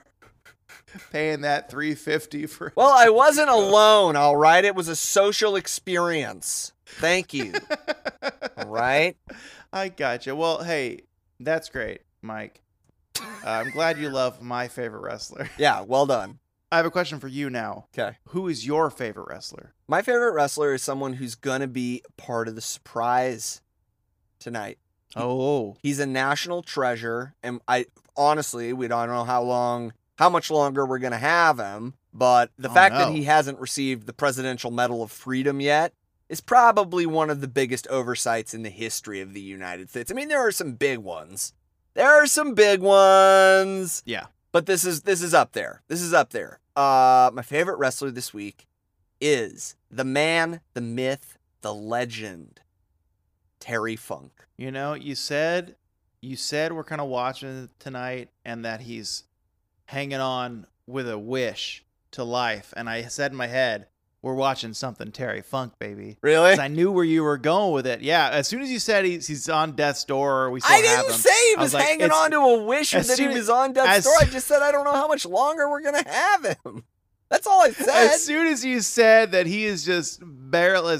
[1.11, 2.73] paying that three fifty for.
[2.75, 4.15] Well, I wasn't alone.
[4.15, 6.73] All right, it was a social experience.
[6.85, 7.53] Thank you.
[8.57, 9.15] All right.
[9.73, 10.35] I gotcha.
[10.35, 11.01] Well, hey,
[11.39, 12.61] that's great, Mike.
[13.19, 15.49] Uh, I'm glad you love my favorite wrestler.
[15.57, 15.81] Yeah.
[15.81, 16.39] Well done.
[16.71, 17.85] I have a question for you now.
[17.93, 18.17] Okay.
[18.29, 19.73] Who is your favorite wrestler?
[19.87, 23.61] My favorite wrestler is someone who's gonna be part of the surprise
[24.39, 24.79] tonight.
[25.15, 30.49] Oh, He's a national treasure, and I honestly, we don't know how long, how much
[30.51, 31.93] longer we're gonna have him.
[32.13, 35.93] But the Oh, fact that he hasn't received the Presidential Medal of Freedom yet
[36.29, 40.11] is probably one of the biggest oversights in the history of the United States.
[40.11, 41.53] I mean, there are some big ones.
[41.95, 44.25] There are some big ones, yeah.
[44.51, 45.81] but this is this is up there.
[45.87, 46.59] This is up there.
[46.75, 48.65] Uh, my favorite wrestler this week
[49.21, 52.61] is the man, the myth, the legend,
[53.63, 54.33] Terry Funk.
[54.57, 55.77] You know, you said
[56.19, 59.23] you said we're kind of watching tonight, and that he's
[59.85, 62.73] hanging on with a wish to life.
[62.75, 63.87] And I said in my head,
[64.21, 66.59] "We're watching something Terry Funk, baby." Really?
[66.59, 68.01] I knew where you were going with it.
[68.01, 71.05] Yeah, as soon as you said he's he's on death's door, we still I didn't
[71.05, 71.11] him.
[71.13, 73.71] say he was, was like, hanging on to a wish as that he was on
[73.71, 74.13] death's door.
[74.19, 76.83] I just said I don't know how much longer we're gonna have him.
[77.29, 78.11] That's all I said.
[78.11, 80.97] As soon as you said that he is just barely,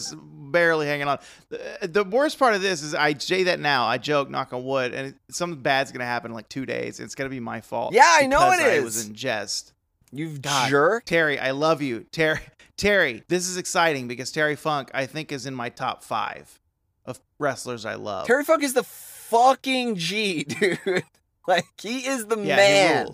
[0.53, 1.19] barely hanging on.
[1.49, 3.85] The, the worst part of this is I say that now.
[3.85, 7.01] I joke, knock on wood, and something bad's gonna happen in like two days.
[7.01, 7.93] It's gonna be my fault.
[7.93, 9.73] Yeah, I know it I was in jest.
[10.13, 10.69] You've God.
[10.69, 11.05] jerk.
[11.05, 12.39] Terry, I love you, Terry.
[12.77, 16.59] Terry, this is exciting because Terry Funk, I think, is in my top five
[17.05, 18.27] of wrestlers I love.
[18.27, 21.03] Terry Funk is the fucking G, dude.
[21.47, 23.09] like he is the yeah, man.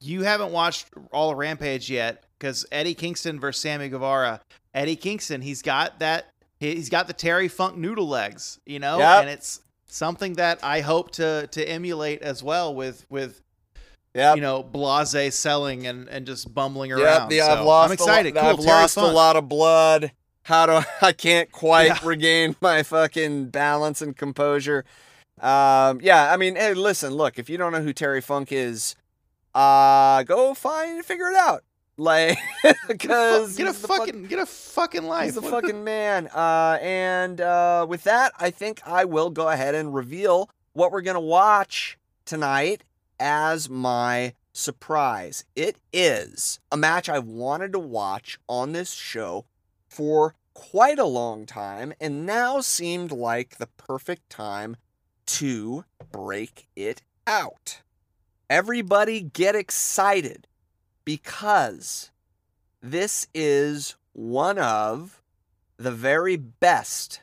[0.00, 4.40] You haven't watched all of Rampage yet because Eddie Kingston versus Sammy Guevara.
[4.72, 6.29] Eddie Kingston, he's got that.
[6.60, 9.22] He's got the Terry Funk noodle legs, you know, Yep.
[9.22, 13.40] and it's something that I hope to to emulate as well with with
[14.14, 14.36] Yep.
[14.36, 16.98] you know blase selling and and just bumbling Yep.
[17.00, 17.32] around.
[17.32, 17.86] Yeah, So, I've lost.
[17.88, 18.36] I'm excited.
[18.36, 18.50] A lot, cool.
[18.50, 20.12] I've Terry lost a lot of blood.
[20.44, 21.98] How do I can't quite Yeah.
[22.04, 24.84] regain my fucking balance and composure?
[25.40, 28.94] Um, yeah, I mean, hey, listen, look, if you don't know who Terry Funk is,
[29.54, 31.64] uh, go find and figure it out.
[32.00, 32.38] Like,
[32.88, 35.26] because Get a fucking get a fucking life.
[35.26, 36.28] He's the fucking man.
[36.28, 41.02] Uh, and uh, with that, I think I will go ahead and reveal what we're
[41.02, 42.84] gonna watch tonight
[43.18, 45.44] as my surprise.
[45.54, 49.44] It is a match I've wanted to watch on this show
[49.86, 54.76] for quite a long time, and now seemed like the perfect time
[55.26, 57.82] to break it out.
[58.48, 60.46] Everybody get excited
[61.04, 62.10] because
[62.82, 65.22] this is one of
[65.76, 67.22] the very best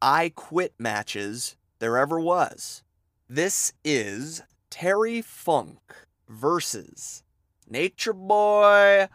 [0.00, 2.82] I quit matches there ever was.
[3.28, 5.78] This is Terry Funk
[6.28, 7.22] versus
[7.68, 9.08] Nature Boy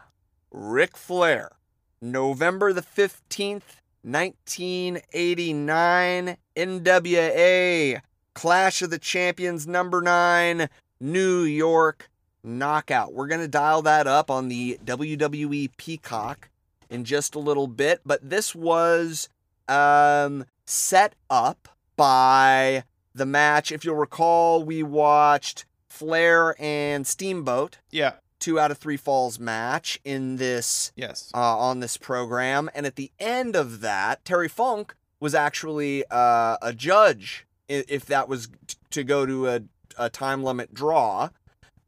[0.52, 1.54] Ric Flair.
[2.02, 8.02] November the 15th, 1989, NWA
[8.34, 10.68] Clash of the Champions number 9,
[11.00, 12.10] New York
[12.44, 13.14] knockout.
[13.14, 16.50] We're going to dial that up on the WWE Peacock
[16.90, 19.30] in just a little bit, but this was
[19.68, 22.84] um, set up by
[23.16, 23.72] the match.
[23.72, 28.14] If you'll recall, we watched Flair and Steamboat, yeah.
[28.40, 31.32] two out of three falls match in this Yes.
[31.34, 32.70] uh, on this program.
[32.74, 38.28] And at the end of that, Terry Funk was actually uh, a judge if that
[38.28, 39.62] was t- to go to a,
[39.98, 41.30] a time limit draw.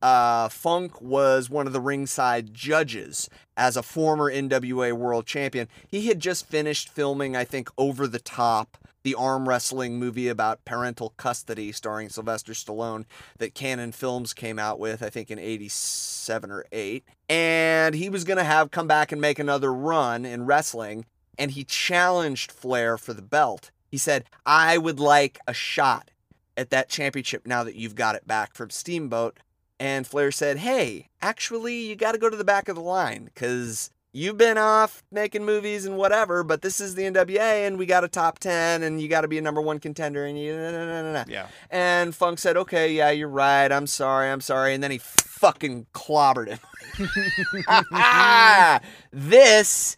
[0.06, 5.68] Uh, Funk was one of the ringside judges as a former NWA world champion.
[5.88, 10.64] He had just finished filming, I think, Over the Top, the arm wrestling movie about
[10.64, 13.06] parental custody starring Sylvester Stallone
[13.40, 17.04] that Cannon Films came out with, I think, in 87 or 8.
[17.28, 21.06] And he was going to have come back and make another run in wrestling.
[21.40, 23.72] And he challenged Flair for the belt.
[23.90, 26.12] He said, I would like a shot
[26.56, 29.40] at that championship now that you've got it back from Steamboat.
[29.80, 33.26] And Flair said, Hey, actually, you got to go to the back of the line
[33.26, 37.86] because you've been off making movies and whatever, but this is the NWA and we
[37.86, 40.56] got a top 10 and you got to be a number one contender and you.
[40.56, 41.26] Nah, nah, nah.
[41.28, 41.48] Yeah.
[41.70, 43.72] And Funk said, Okay, yeah, you're right.
[43.72, 44.30] I'm sorry.
[44.30, 44.74] I'm sorry.
[44.74, 46.60] And then he fucking clobbered him.
[49.12, 49.98] this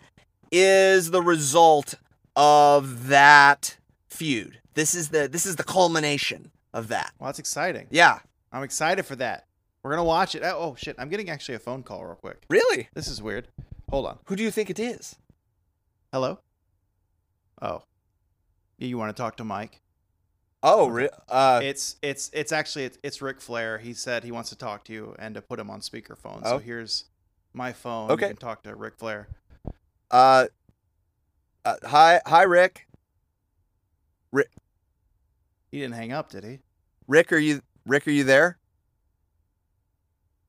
[0.51, 1.95] is the result
[2.35, 4.59] of that feud.
[4.73, 7.11] This is the this is the culmination of that.
[7.19, 7.87] Well, that's exciting.
[7.89, 8.19] Yeah.
[8.51, 9.46] I'm excited for that.
[9.83, 10.43] We're gonna watch it.
[10.43, 10.95] Oh, oh shit!
[10.99, 12.43] I'm getting actually a phone call real quick.
[12.49, 12.89] Really?
[12.93, 13.47] This is weird.
[13.89, 14.19] Hold on.
[14.25, 15.15] Who do you think it is?
[16.11, 16.39] Hello.
[17.61, 17.83] Oh.
[18.77, 19.81] Yeah, you want to talk to Mike?
[20.61, 23.77] Oh, re- uh, It's it's it's actually it's, it's Ric Flair.
[23.77, 26.41] He said he wants to talk to you and to put him on speakerphone.
[26.43, 26.57] Oh.
[26.57, 27.05] So here's
[27.53, 28.11] my phone.
[28.11, 28.25] Okay.
[28.25, 29.27] You can talk to Ric Flair.
[30.11, 30.47] uh,
[31.63, 32.87] uh, hi, hi, Rick.
[34.31, 34.49] Rick.
[35.71, 36.59] He didn't hang up, did he?
[37.07, 38.07] Rick, are you Rick?
[38.07, 38.57] Are you there?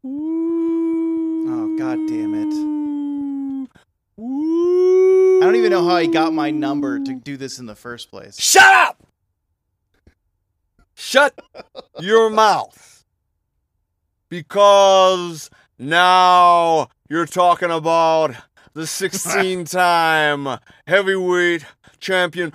[0.05, 2.53] Oh god damn it.
[4.19, 8.11] I don't even know how he got my number to do this in the first
[8.11, 8.37] place.
[8.41, 9.07] Shut up!
[10.97, 11.39] Shut
[12.01, 13.05] your mouth.
[14.29, 18.35] Because now you're talking about
[18.75, 21.65] the 16 time heavyweight
[22.01, 22.53] champion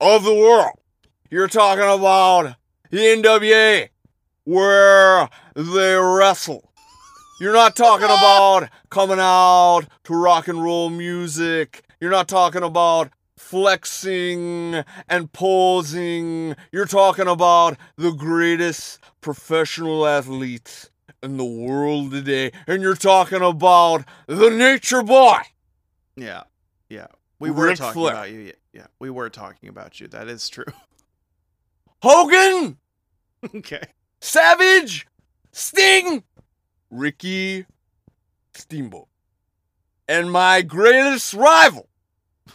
[0.00, 0.80] of the world.
[1.30, 2.56] You're talking about
[2.90, 3.88] the NWA,
[4.42, 6.69] where they wrestle.
[7.40, 11.82] You're not talking about coming out to rock and roll music.
[11.98, 16.54] You're not talking about flexing and posing.
[16.70, 20.90] You're talking about the greatest professional athletes
[21.22, 22.52] in the world today.
[22.66, 25.38] And you're talking about the nature boy.
[26.16, 26.42] Yeah.
[26.90, 27.06] Yeah.
[27.38, 28.12] We were talking Flair.
[28.12, 28.40] about you.
[28.40, 28.86] Yeah, Yeah.
[28.98, 30.08] We were talking about you.
[30.08, 30.66] That is true.
[32.02, 32.76] Hogan,
[33.54, 33.84] okay.
[34.20, 35.06] Savage,
[35.52, 36.22] Sting,
[36.90, 37.66] Ricky
[38.54, 39.08] Steamboat.
[40.08, 41.88] And my greatest rival,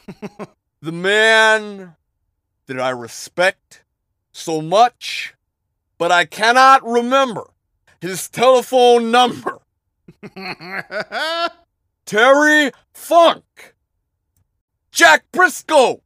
[0.82, 1.96] the man
[2.68, 3.84] that I respect
[4.32, 5.34] so much,
[5.98, 7.50] but I cannot remember
[8.02, 9.60] his telephone number.
[12.06, 13.74] Terry Funk,
[14.92, 16.02] Jack Brisco,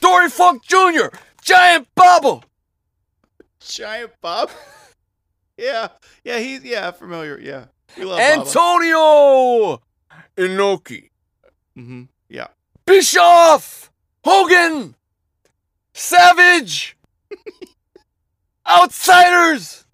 [0.00, 1.08] Dory Funk Jr.,
[1.42, 2.40] Giant Baba,
[3.60, 4.50] Giant Bob.
[5.58, 5.88] yeah.
[6.24, 7.38] Yeah, he's yeah, familiar.
[7.38, 7.66] Yeah.
[7.96, 8.40] We love Baba.
[8.40, 9.82] Antonio
[10.36, 11.10] Inoki,
[11.74, 12.48] hmm Yeah.
[12.86, 13.90] Bischoff,
[14.24, 14.94] Hogan,
[15.94, 16.96] Savage,
[18.68, 19.84] Outsiders,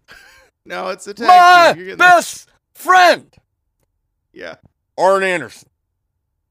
[0.64, 3.34] No, it's a tag my best friend,
[4.32, 4.56] Yeah.
[4.98, 5.68] Arn Anderson,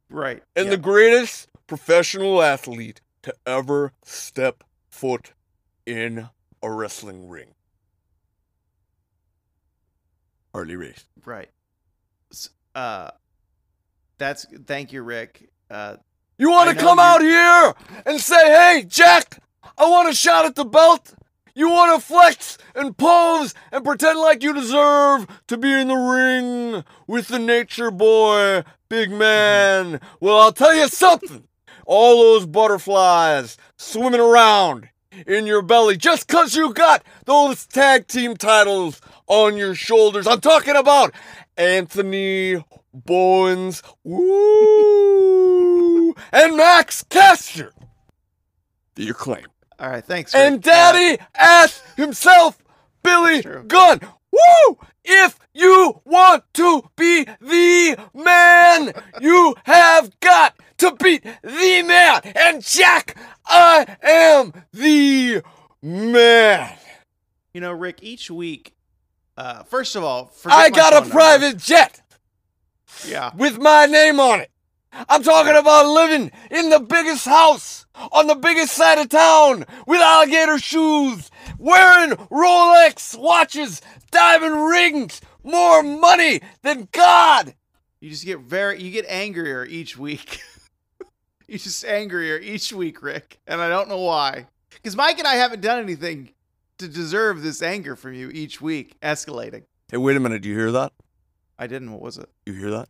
[0.10, 0.42] Right.
[0.56, 0.72] and yeah.
[0.72, 5.34] the greatest professional athlete to ever step foot
[5.86, 6.30] in
[6.62, 7.54] a wrestling ring.
[10.54, 11.06] Harley Race.
[11.26, 11.50] right.
[12.76, 13.12] Uh
[14.18, 15.50] that's thank you, Rick.
[15.70, 15.98] Uh
[16.38, 17.74] You want to come you- out here
[18.06, 19.40] and say, hey, Jack,
[19.78, 21.14] I want a shot at the belt?
[21.56, 25.96] You want to flex and pose and pretend like you deserve to be in the
[25.96, 30.00] ring with the nature boy, big man?
[30.20, 31.48] Well, I'll tell you something.
[31.86, 34.90] All those butterflies swimming around
[35.28, 40.28] in your belly just 'cause you got those tag team titles on your shoulders.
[40.28, 41.14] I'm talking about
[41.58, 47.74] Anthony Bowens, woo, and Max Caster.
[48.96, 49.46] Do you claim?
[49.80, 50.34] all right, thanks.
[50.34, 50.44] Rick.
[50.44, 52.58] And Uh, Daddy ass himself,
[53.04, 54.00] Billy Gunn.
[54.34, 54.78] Woo!
[55.06, 62.22] If you want to be the man, you have got to beat the man.
[62.36, 63.16] And Jack,
[63.46, 65.42] I am the
[65.82, 66.78] man.
[67.54, 68.74] you know, Rick, each week
[69.36, 71.10] uh first of all, I got a number.
[71.10, 72.02] private jet
[73.08, 73.32] Yeah.
[73.36, 74.52] with my name on it.
[75.10, 80.02] I'm talking about living in the biggest house on the biggest side of town with
[80.02, 87.56] alligator shoes, wearing Rolex watches, diamond rings, more money than God.
[88.00, 90.42] You just get very you get angrier each week.
[91.48, 94.48] you just angrier each week, Rick, and I don't know why.
[94.70, 96.32] Because Mike and I haven't done anything
[96.80, 99.64] to deserve this anger from you each week, escalating.
[99.90, 100.42] Hey, wait a minute.
[100.42, 100.92] Do you hear that?
[101.58, 101.92] I didn't.
[101.92, 102.30] What was it?
[102.46, 102.90] You hear that?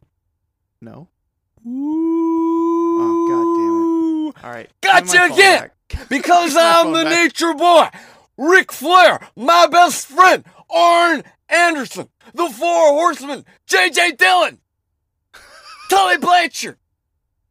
[0.81, 1.09] No.
[1.65, 1.92] Oh, God damn it!
[4.43, 4.69] All right.
[4.81, 5.69] Gotcha give me my phone again!
[6.09, 7.13] Because I'm the back.
[7.25, 7.87] nature boy.
[8.37, 14.13] Ric Flair, my best friend, Arn Anderson, the Four Horsemen, J.J.
[14.13, 14.59] Dillon,
[15.89, 16.77] Tully Blanchard.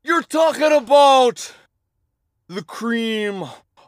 [0.02, 1.54] You're talking about
[2.48, 3.44] the cream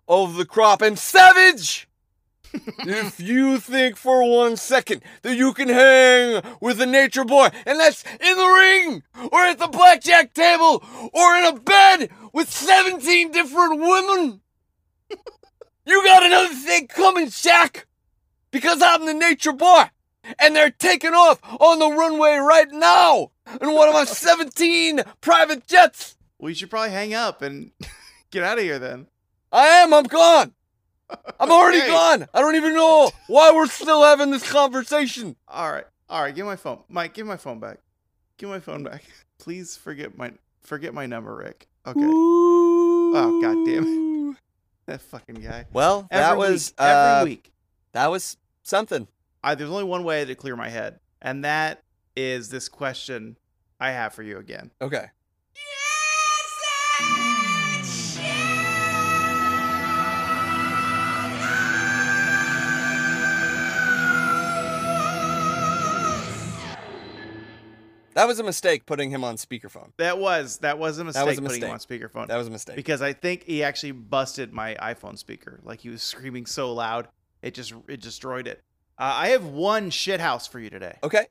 [0.07, 0.83] of the crop.
[0.83, 1.89] And Savage,
[2.81, 7.79] if you think for one second that you can hang with the nature boy, and
[7.79, 9.03] that's in the ring,
[9.33, 10.83] or at the blackjack table,
[11.13, 14.41] or in a bed with 17 different women,
[15.87, 17.85] you got another thing coming, Shaq.
[18.51, 19.85] Because I'm the nature boy.
[20.39, 25.67] And they're taking off on the runway right now in one of my 17 private
[25.67, 26.17] jets.
[26.39, 27.73] We should probably hang up and
[28.35, 29.07] Get out of here then.
[29.53, 29.95] I am.
[29.95, 30.55] I'm gone.
[31.41, 31.89] I'm already Okay.
[31.89, 32.29] gone.
[32.35, 35.37] I don't even know why we're still having this conversation.
[35.49, 35.85] All right.
[36.09, 36.35] All right.
[36.35, 36.81] Give my phone.
[36.89, 37.79] Mike, give my phone back.
[38.39, 39.05] Give my phone back.
[39.39, 40.33] Please forget my
[40.63, 41.67] forget my number, Rick.
[41.87, 42.01] Okay.
[42.03, 44.15] Oh God damn it.
[44.87, 45.65] That fucking guy.
[45.73, 47.53] Well, Every that was week, every uh, week.
[47.93, 49.09] that was something.
[49.43, 51.83] I, there's only one way to clear my head, and that
[52.15, 53.39] is this question
[53.81, 54.73] I have for you again.
[54.83, 55.07] Okay.
[68.15, 69.91] That was a mistake putting him on speakerphone.
[69.99, 71.61] That was that was a mistake that was a mistake.
[71.63, 72.77] putting him on speakerphone That was a mistake.
[72.77, 75.61] because I think he actually busted my iPhone speaker.
[75.65, 77.09] Like he was screaming so loud,
[77.43, 78.63] it just it destroyed it.
[78.99, 80.97] Uh, I have one shithouse for you today.
[81.03, 81.27] Okay.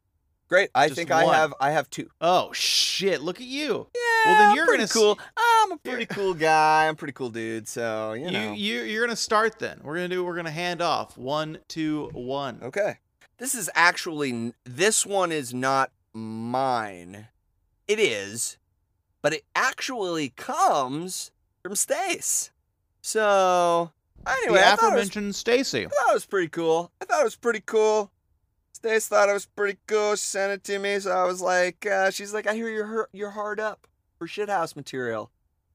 [0.49, 0.69] Great.
[0.75, 2.09] I Just think I have I have two.
[2.21, 3.21] Oh shit!
[3.21, 3.87] Look at you.
[3.95, 4.01] Yeah.
[4.25, 5.19] Well, then you're pretty gonna cool.
[5.37, 6.85] I'm a pretty cool guy.
[6.87, 7.67] I'm a pretty cool dude.
[7.67, 9.79] So you know You, you you're gonna start then.
[9.81, 10.23] We're gonna do.
[10.23, 12.59] We're gonna hand off one, two, one.
[12.61, 12.97] Okay.
[13.37, 17.27] This is actually this one is not mine.
[17.87, 18.57] It is,
[19.21, 22.51] but it actually comes from Stace.
[23.01, 23.91] So
[24.25, 25.85] anyway, the I thought, it was, aforementioned Stacy.
[25.85, 26.91] I thought it was pretty cool.
[27.01, 28.11] I thought it was pretty cool.
[28.73, 30.15] Stace thought it was pretty cool.
[30.15, 33.09] She sent it to me, so I was like, uh, she's like, I hear you're
[33.11, 33.87] you're hard up
[34.17, 35.31] for shithouse material,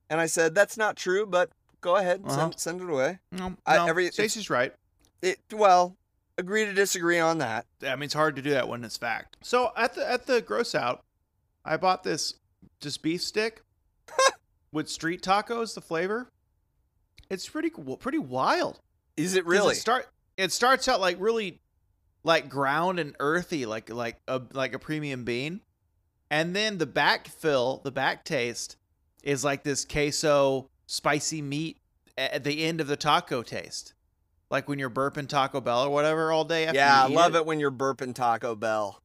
[0.09, 2.35] and I said that's not true, but go ahead, Uh-huh.
[2.37, 3.19] send send it away.
[3.33, 4.75] No, I- no, every- Stacy's right.
[5.21, 5.97] It well,
[6.39, 7.67] agree to disagree on that.
[7.83, 9.37] I mean, it's hard to do that when it's fact.
[9.43, 11.05] So at the at the gross out,
[11.65, 12.35] I bought this
[12.81, 13.63] just beef stick
[14.73, 15.75] with street tacos.
[15.75, 16.31] The flavor,
[17.29, 18.81] it's pretty cool- pretty wild.
[19.17, 19.75] Is it really?
[19.75, 21.61] It start it starts out like really
[22.25, 25.61] like ground and earthy, like like a like a premium bean,
[26.31, 28.77] and then the back fill, the back taste,
[29.23, 31.79] is like this queso spicy meat
[32.17, 33.95] at the end of the taco taste.
[34.51, 36.67] Like when you're burping Taco Bell or whatever all day.
[36.67, 39.03] After Yeah, I love it when you're burping Taco Bell.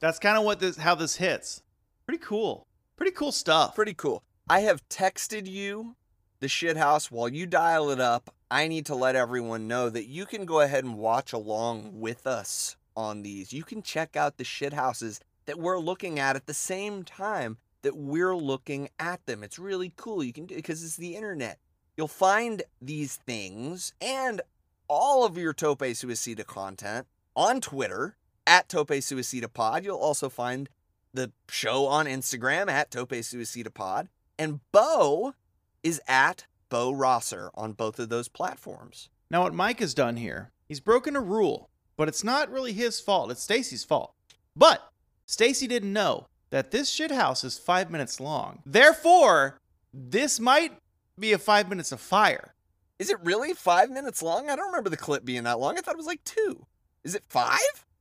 [0.00, 1.62] That's kind of what this how this hits.
[2.06, 2.66] Pretty cool.
[2.96, 3.74] Pretty cool stuff.
[3.74, 4.22] Pretty cool.
[4.48, 5.96] I have texted you
[6.40, 8.32] the shit house while you dial it up.
[8.50, 12.26] I need to let everyone know that you can go ahead and watch along with
[12.26, 13.52] us on these.
[13.52, 17.58] You can check out the shit houses that we're looking at at the same time
[17.82, 19.42] that we're looking at them.
[19.42, 20.22] It's really cool.
[20.22, 21.58] You can do because it's the internet.
[21.96, 24.40] You'll find these things and
[24.88, 28.16] all of your Tope Suicida content on Twitter
[28.46, 29.84] at Tope Suicida Pod.
[29.84, 30.68] You'll also find
[31.12, 34.08] the show on Instagram at Tope Suicida Pod.
[34.38, 35.34] And Bo
[35.82, 39.08] is at Bo Rosser on both of those platforms.
[39.30, 43.00] Now what Mike has done here, he's broken a rule, but it's not really his
[43.00, 43.30] fault.
[43.30, 44.14] It's Stacy's fault.
[44.54, 44.90] But
[45.26, 48.62] Stacy didn't know that this shit house is 5 minutes long.
[48.64, 49.58] Therefore,
[49.92, 50.72] this might
[51.18, 52.54] be a 5 minutes of fire.
[52.98, 54.48] Is it really five minutes long?
[54.48, 55.76] I don't remember the clip being that long.
[55.78, 56.66] I thought it was like two.
[57.04, 57.58] Is it five?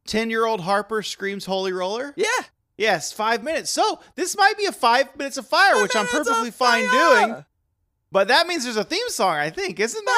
[0.07, 2.13] 10-year-old Harper screams holy roller?
[2.15, 2.27] Yeah.
[2.77, 3.71] Yes, 5 minutes.
[3.71, 7.25] So, this might be a 5 minutes of fire, which I'm perfectly fine fire!
[7.27, 7.45] doing.
[8.11, 10.15] But that means there's a theme song, I think, isn't there?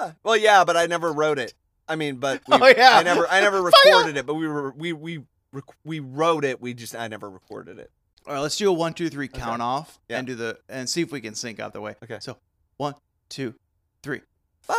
[0.00, 0.16] Fire!
[0.22, 1.54] Well, yeah, but I never wrote it.
[1.88, 2.90] I mean, but we, Oh, yeah.
[2.98, 4.26] I never, I never recorded it.
[4.26, 6.60] But we were, we, we, rec- we wrote it.
[6.60, 7.90] We just, I never recorded it.
[8.26, 10.18] All right, let's do a one, two, three count off Yeah.
[10.18, 11.96] and do the and see if we can sync out the way.
[12.04, 12.18] Okay.
[12.20, 12.36] So
[12.76, 12.94] one,
[13.30, 13.54] two,
[14.02, 14.20] three.
[14.60, 14.76] Fire!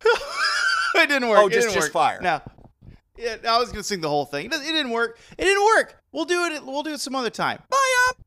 [0.94, 1.38] it didn't work.
[1.38, 1.92] Oh, just- just work.
[1.92, 2.20] fire.
[2.22, 2.40] No.
[3.18, 4.46] Yeah, I was gonna sing the whole thing.
[4.46, 5.18] It, didn't work.
[5.38, 6.02] It didn't work.
[6.12, 6.64] We'll do it.
[6.64, 7.58] We'll do it some other time.
[7.70, 8.22] Fire!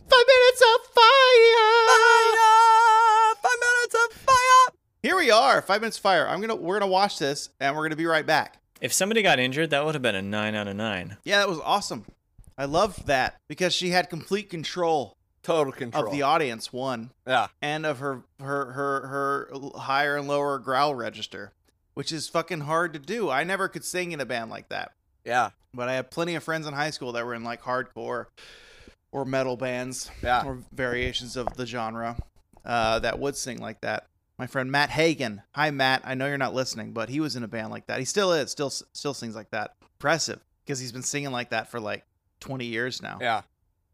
[0.00, 1.86] Five minutes of fire.
[1.88, 3.34] Fire!
[3.42, 4.76] Five minutes of fire!
[5.02, 5.62] Here we are.
[5.62, 6.28] Five minutes of fire.
[6.28, 6.54] I'm gonna.
[6.54, 8.60] We're gonna watch this, and we're gonna be right back.
[8.80, 11.16] If somebody got injured, that would have been a 9 out of 9.
[11.24, 12.04] Yeah, that was awesome.
[12.58, 15.15] I loved that because she had complete control
[15.46, 16.06] Total control.
[16.06, 16.72] of the audience.
[16.72, 17.10] One.
[17.26, 17.46] yeah.
[17.62, 21.52] and of her her her her higher and lower growl register,
[21.94, 23.30] which is fucking hard to do.
[23.30, 24.92] I never could sing in a band like that,
[25.24, 25.50] Yeah.
[25.72, 28.26] but I had plenty of friends in high school that were in like hardcore
[29.12, 30.44] or metal bands Yeah.
[30.44, 32.16] or variations of the genre
[32.64, 34.08] uh, that would sing like that.
[34.38, 37.42] My friend Matt Hagen, hi Matt, I know you're not listening, but he was in
[37.44, 38.00] a band like that.
[38.00, 39.74] He still is, still still sings like that.
[39.94, 42.04] Impressive because he's been singing like that for like
[42.40, 43.42] 20 years now, Yeah.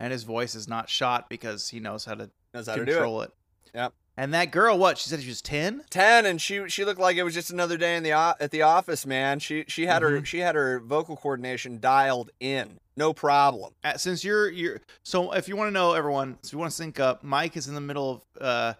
[0.02, 2.90] And his voice is not shot because he knows how to Knows how to do
[2.90, 2.94] it.
[2.94, 3.30] control it.
[3.74, 3.94] Yep.
[4.18, 4.98] And that girl, what?
[4.98, 5.84] She said she was 10?
[5.88, 8.60] ten and she she looked like it was just another day in the at the
[8.60, 13.72] office man she she had her she had her vocal coordination dialed in no problem
[13.82, 16.76] Uh, Since you're you're so if you want to know everyone, so you want to
[16.76, 18.74] sync up, Mike is in the middle of uh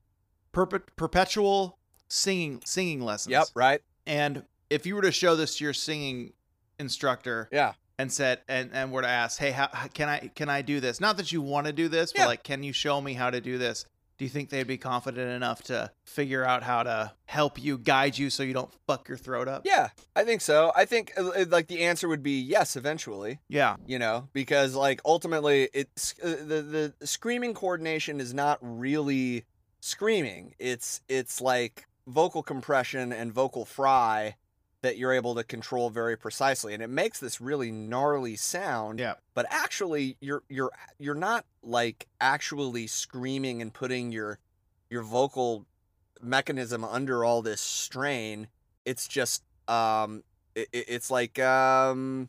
[0.53, 3.31] perpet- perpetual singing singing lessons.
[3.33, 6.35] yep right And if you were to show this to your singing
[6.79, 7.73] instructor yeah
[8.03, 11.01] and said and and were to ask, "Hey, how, can I can I do this?"
[11.01, 12.23] Not that you want to do this, Yeah.
[12.23, 13.85] but like, can you show me how to do this?
[14.19, 18.17] Do you think they'd be confident enough to figure out how to help you, guide
[18.19, 19.63] you, so you don't fuck your throat up?
[19.65, 20.71] Yeah, I think so.
[20.77, 23.41] I think uh, uh, like the answer would be yes eventually.
[23.49, 23.77] Yeah.
[23.87, 29.45] you know because like ultimately it's uh, the the screaming coordination is not really
[29.81, 34.37] screaming it's it's like vocal compression and vocal fry
[34.83, 39.15] that you're able to control very precisely and it makes this really gnarly sound Yeah.
[39.35, 44.39] but actually you're you're you're not like actually screaming and putting your
[44.91, 45.67] your vocal
[46.21, 48.49] mechanism under all this strain.
[48.85, 50.23] It's just um
[50.55, 52.29] it, it- it's like um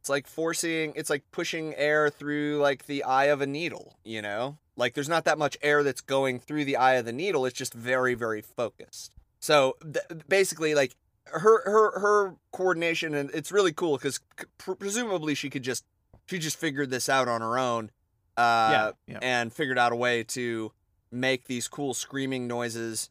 [0.00, 4.22] it's like forcing it's like pushing air through like the eye of a needle you
[4.22, 4.58] know?
[4.76, 7.58] Like there's not that much air that's going through the eye of the needle it's
[7.58, 9.12] just very very focused.
[9.40, 10.94] So th- basically like
[11.32, 14.20] her her her coordination and it's really cool because
[14.58, 15.84] presumably she could just
[16.26, 17.90] she just figured this out on her own
[18.36, 18.90] uh yeah.
[19.06, 19.18] Yeah.
[19.22, 20.72] and figured out a way to
[21.10, 23.10] make these cool screaming noises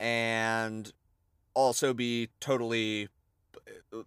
[0.00, 0.92] and
[1.54, 3.08] also be totally
[3.92, 4.02] uh,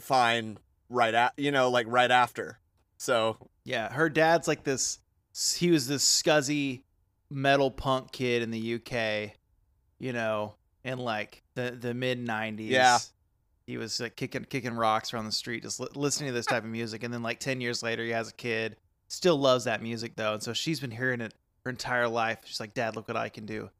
[0.00, 0.58] fine
[0.88, 2.58] right at you know like right after
[3.02, 5.00] so Yeah, her dad's like this.
[5.56, 6.82] He was this scuzzy
[7.28, 9.34] metal punk kid in the UK,
[9.98, 10.54] you know,
[10.84, 12.68] and like the the mid '90s.
[12.68, 12.98] Yeah.
[13.66, 16.64] he was like kicking kicking rocks around the street, just li- listening to this type
[16.64, 17.02] of music.
[17.02, 18.76] And then like ten years later, he has a kid.
[19.08, 21.34] Still loves that music though, and so she's been hearing it
[21.64, 22.38] her entire life.
[22.44, 23.70] She's like, "Dad, look what I can do,"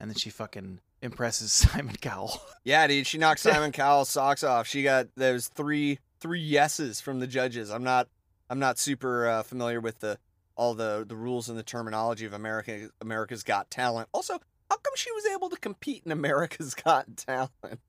[0.00, 2.40] and then she fucking impresses Simon Cowell.
[2.64, 7.20] yeah dude she knocked simon cowell's socks off she got those three three yeses from
[7.20, 8.08] the judges i'm not
[8.50, 10.18] i'm not super uh, familiar with the
[10.56, 14.40] all the the rules and the terminology of america america's got talent also
[14.70, 17.80] how come she was able to compete in america's got talent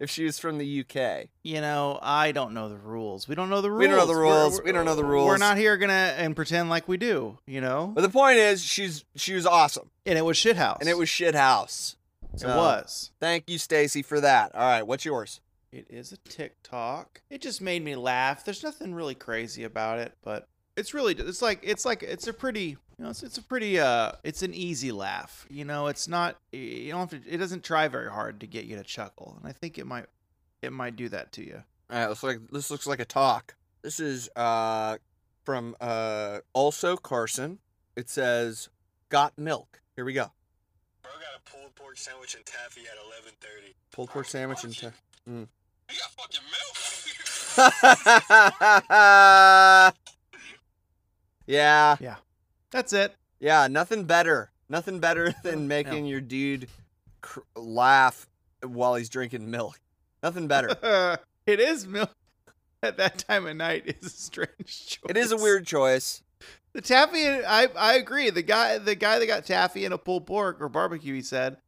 [0.00, 3.28] if she was from the uk You know, I don't know the rules.
[3.28, 3.80] We don't know the rules.
[3.80, 4.52] We don't know the We're- rules.
[4.54, 5.26] we're- We don't know the rules.
[5.28, 7.36] We're not here gonna and pretend like we do.
[7.46, 10.78] You know, But the point is, she's she was awesome, and it was shithouse.
[10.80, 11.96] and it was shit house.
[12.34, 13.10] It was.
[13.20, 14.54] Thank you, Stacy, for that.
[14.54, 15.42] All right, what's yours?
[15.70, 17.20] It is a TikTok.
[17.28, 18.46] It just made me laugh.
[18.46, 22.32] There's nothing really crazy about it, but it's really it's like it's like it's a
[22.32, 25.46] pretty you know it's, it's a pretty uh it's an easy laugh.
[25.50, 28.64] You know, it's not you don't have to it doesn't try very hard to get
[28.64, 30.06] you to chuckle, and I think it might
[30.62, 31.62] it might do that to you.
[31.90, 33.54] All right, looks like this looks like a talk.
[33.82, 34.96] This is uh
[35.44, 37.58] from uh also Carson.
[37.96, 38.68] It says,
[39.10, 40.32] "Got milk." Here we go.
[41.02, 43.74] Bro got a pulled pork sandwich and taffy at 11:30.
[43.90, 44.74] Pulled pork sandwich and.
[44.74, 44.92] ta-
[45.26, 45.46] You
[45.88, 46.76] got fucking milk.
[51.52, 52.16] yeah, Yeah.
[52.70, 53.14] That's it.
[53.40, 53.68] yeah.
[53.68, 54.50] Nothing better.
[54.68, 56.68] Nothing better than making your dude
[57.20, 58.26] cr- laugh
[58.64, 59.78] while he's drinking milk.
[60.22, 61.18] Nothing better.
[61.46, 62.10] it is milk
[62.82, 64.98] at that time of night is a strange choice.
[65.08, 66.22] it is a weird choice.
[66.72, 68.30] The taffy, I I agree.
[68.30, 71.58] The guy the guy that got taffy in a pulled pork or barbecue, he said,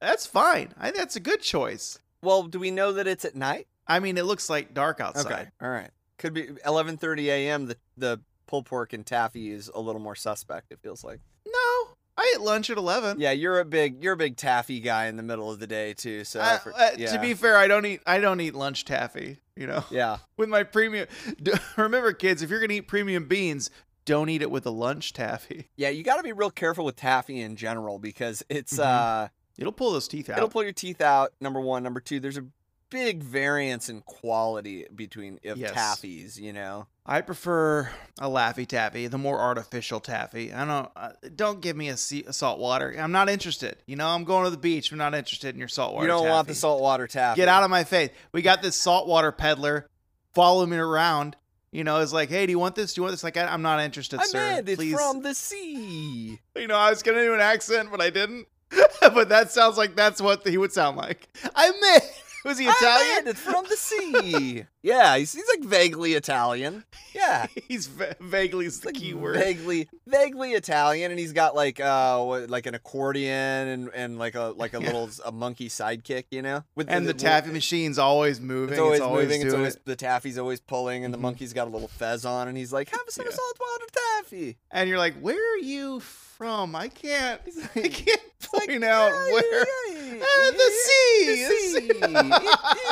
[0.00, 0.74] that's fine.
[0.78, 1.98] I think that's a good choice.
[2.22, 3.68] Well, do we know that it's at night?
[3.86, 5.32] I mean, it looks like dark outside.
[5.32, 5.48] Okay.
[5.62, 5.90] All right.
[6.18, 7.66] Could be 11:30 a.m.
[7.66, 8.20] The the
[8.50, 10.70] pulled pork and taffy is a little more suspect.
[10.72, 11.20] It feels like.
[11.46, 11.88] No,
[12.18, 13.18] I ate lunch at eleven.
[13.20, 15.94] Yeah, you're a big you're a big taffy guy in the middle of the day
[15.94, 16.24] too.
[16.24, 17.12] So I- for- uh, yeah.
[17.12, 19.38] To be fair, I don't eat I don't eat lunch taffy.
[19.56, 21.06] You know, yeah, with my premium.
[21.76, 23.70] Remember, kids, if you're gonna eat premium beans,
[24.04, 25.68] don't eat it with a lunch taffy.
[25.76, 28.84] yeah, you got to be real careful with taffy in general because it's Mhm.
[28.84, 29.28] uh
[29.58, 30.38] It'll pull those teeth out.
[30.38, 31.32] it'll pull your teeth out.
[31.40, 32.18] Number one, number two.
[32.20, 32.46] There's a
[32.88, 35.72] big variance in quality between of Yes.
[35.72, 36.38] taffies.
[36.38, 36.86] You know.
[37.10, 37.90] I prefer
[38.20, 40.52] a Laffy Taffy, the more artificial taffy.
[40.52, 40.88] I don't.
[40.94, 42.94] Uh, don't give me a, sea, a salt water.
[42.96, 43.78] I'm not interested.
[43.86, 44.92] You know, I'm going to the beach.
[44.92, 46.06] I'm not interested in your salt water.
[46.06, 46.60] you don't want the taffy.
[46.60, 47.38] saltwater taffy.
[47.38, 48.10] Get out of my face.
[48.30, 49.88] We got this saltwater peddler
[50.34, 51.34] following me around.
[51.72, 52.94] You know, it's like, hey, do you want this?
[52.94, 53.24] Do you want this?
[53.24, 54.38] Like, I, I'm not interested, I sir.
[54.38, 54.94] meant it Please.
[54.94, 56.38] from the sea.
[56.54, 58.46] You know, I was gonna do an accent, but I didn't.
[59.00, 61.28] but that sounds like that's what he would sound like.
[61.56, 62.04] I meant.
[62.44, 63.28] Was he Italian?
[63.28, 64.64] it from the sea.
[64.82, 66.84] yeah, he's, he's like vaguely Italian.
[67.14, 67.46] Yeah.
[67.68, 69.36] He's va- vaguely is the like key word.
[69.36, 73.30] vaguely vaguely Italian, and he's got like uh what- like an accordion
[73.68, 74.86] and, and like a like a Yeah.
[74.86, 76.64] little a monkey sidekick, you know.
[76.76, 78.72] With And the taffy machine's always moving.
[78.72, 79.42] It's always moving.
[79.42, 79.84] It's always it.
[79.84, 81.22] the taffy's always pulling, and the Mhm.
[81.22, 83.32] monkey's got a little fez on, and he's like, "Have some Yeah.
[83.32, 83.86] saltwater
[84.22, 86.00] taffy." And you're like, where are you
[86.40, 86.74] from?
[86.74, 87.38] I can't.
[87.76, 87.92] I can't
[88.38, 89.66] It's like, point out "Yeah, where.
[89.92, 91.44] yeah, yeah, Ah, the sea.
[91.44, 91.90] the sea,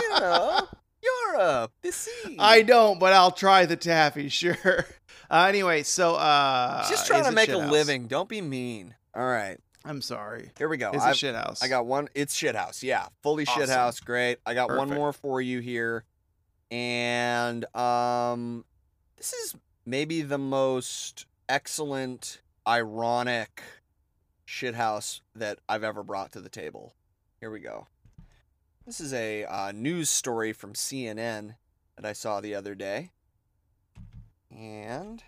[0.03, 0.68] you know,
[1.03, 2.36] Europe, the sea.
[2.38, 4.28] I don't, but I'll try the taffy.
[4.38, 4.84] Sure.
[5.30, 7.70] Uh, anyway, so uh, just trying to make a shithouse?
[7.70, 8.07] living.
[8.07, 8.94] Don't be mean.
[9.14, 10.51] All right, I'm sorry.
[10.59, 10.90] here we go.
[10.92, 11.62] Is I've- it shit house?
[11.62, 12.09] I got one.
[12.14, 12.82] It's shithouse.
[12.82, 13.62] Yeah, fully Awesome.
[13.62, 14.05] shithouse.
[14.05, 14.38] Great.
[14.44, 16.05] I got one more for you here,
[16.70, 18.64] and um,
[19.16, 19.55] This is
[19.86, 23.62] maybe the most excellent, ironic
[24.47, 26.95] shithouse that I've ever brought to the table.
[27.41, 27.87] Here we go.
[28.85, 31.55] This is a uh, news story from CNN
[31.97, 33.11] that I saw the other day.
[34.55, 35.23] And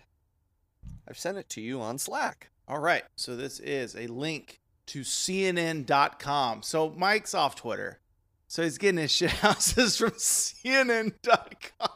[1.07, 2.51] I've sent it to you on Slack.
[2.67, 3.03] All right.
[3.15, 6.61] So this is a link to CNN.com.
[6.61, 7.99] So Mike's off Twitter.
[8.47, 11.89] So he's getting his shit houses from CNN.com.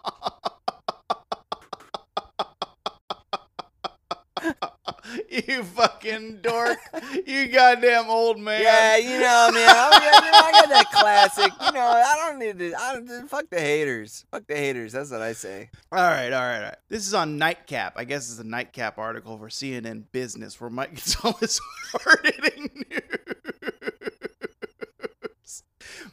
[5.48, 6.78] you fucking dork.
[7.26, 8.62] You goddamn old man.
[8.62, 9.70] Yeah, you know, man.
[9.70, 11.52] I, know, I got that classic.
[11.66, 12.74] You know, I don't need to.
[12.80, 14.26] I don't, fuck the haters.
[14.32, 14.94] Fuck the haters.
[14.94, 15.70] That's what I say.
[15.92, 16.78] All right, all right, all right.
[16.90, 17.94] This is on Nightcap.
[17.98, 21.60] I guess it's a Nightcap article for CNN Business where Mike gets all his
[21.92, 23.02] hard hitting news.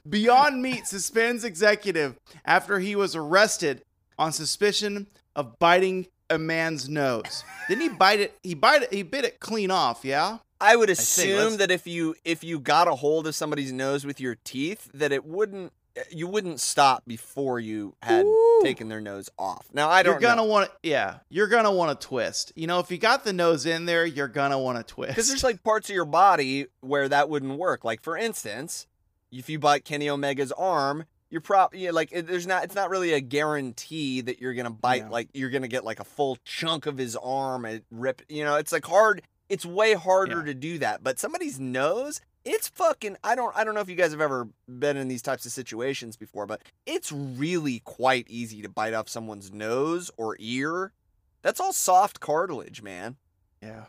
[0.09, 3.83] Beyond Meat suspends executive after he was arrested
[4.19, 5.07] on suspicion
[5.37, 7.45] of biting a man's nose.
[7.69, 8.39] Didn't he bite it?
[8.43, 8.93] He bite it.
[8.93, 10.05] He bit it clean off.
[10.05, 10.39] Yeah.
[10.61, 14.05] I would assume let's- that if you if you got a hold of somebody's nose
[14.07, 15.73] with your teeth, that it wouldn't
[16.11, 18.61] you wouldn't stop before you had Ooh.
[18.63, 19.67] taken their nose off.
[19.75, 21.19] Now I don't You're gonna want to, yeah.
[21.29, 22.51] You're gonna want to twist.
[22.57, 25.11] You know, if you got the nose in there, you're gonna want to twist.
[25.11, 27.85] because there's like parts of your body where that wouldn't work.
[27.85, 28.87] Like for instance,
[29.31, 33.15] if you bite Kenny Omega's arm, you're yeah, like it, there's not it's not really
[33.15, 35.09] a guarantee that you're gonna bite Yeah.
[35.09, 38.21] like you're gonna get like a full chunk of his arm and rip.
[38.29, 39.23] You know, it's like hard.
[39.49, 40.45] It's way harder Yeah.
[40.45, 41.03] to do that.
[41.03, 43.17] But somebody's nose, it's fucking.
[43.25, 43.57] I don't.
[43.57, 46.45] I don't know if you guys have ever been in these types of situations before,
[46.47, 50.93] but it's really quite easy to bite off someone's nose or ear.
[51.41, 53.17] That's all soft cartilage, man.
[53.63, 53.87] Yeah.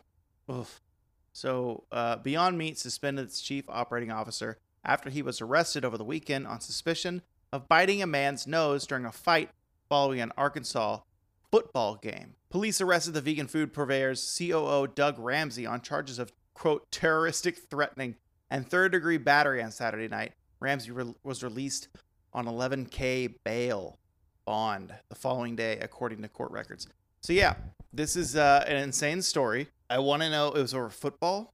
[0.50, 0.82] Oof.
[1.34, 6.04] So, uh, Beyond Meat suspended its chief operating officer after he was arrested over the
[6.04, 7.22] weekend on suspicion
[7.54, 9.52] of biting a man's nose during a fight
[9.88, 11.00] following an Arkansas
[11.52, 12.34] football game.
[12.50, 18.16] Police arrested the vegan food purveyor's COO Doug Ramsey on charges of quote terroristic threatening
[18.50, 20.34] and third degree battery on Saturday night.
[20.60, 21.90] Ramsey re- was released
[22.34, 24.00] on 11k bail
[24.46, 26.88] bond the following day, according to court records.
[27.22, 27.54] So yeah,
[27.94, 29.68] this is uh, an insane story.
[29.92, 31.54] I want to know it was over football.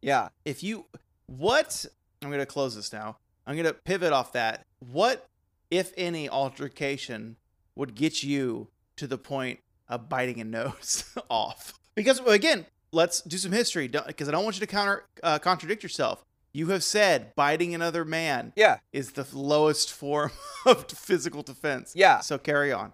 [0.00, 0.28] Yeah.
[0.44, 0.86] If you
[1.26, 1.86] what
[2.22, 3.16] I'm gonna close this now.
[3.46, 4.64] I'm gonna pivot off that.
[4.78, 5.26] What,
[5.70, 7.36] if any, altercation
[7.76, 11.74] would get you to the point of biting a nose off?
[11.94, 13.88] Because again, let's do some history.
[13.88, 16.24] Because I don't want you to counter uh, contradict yourself.
[16.52, 18.78] You have said biting another man Yeah.
[18.92, 20.32] is the lowest form
[20.66, 21.92] of physical defense.
[21.94, 22.20] Yeah.
[22.20, 22.92] So carry on.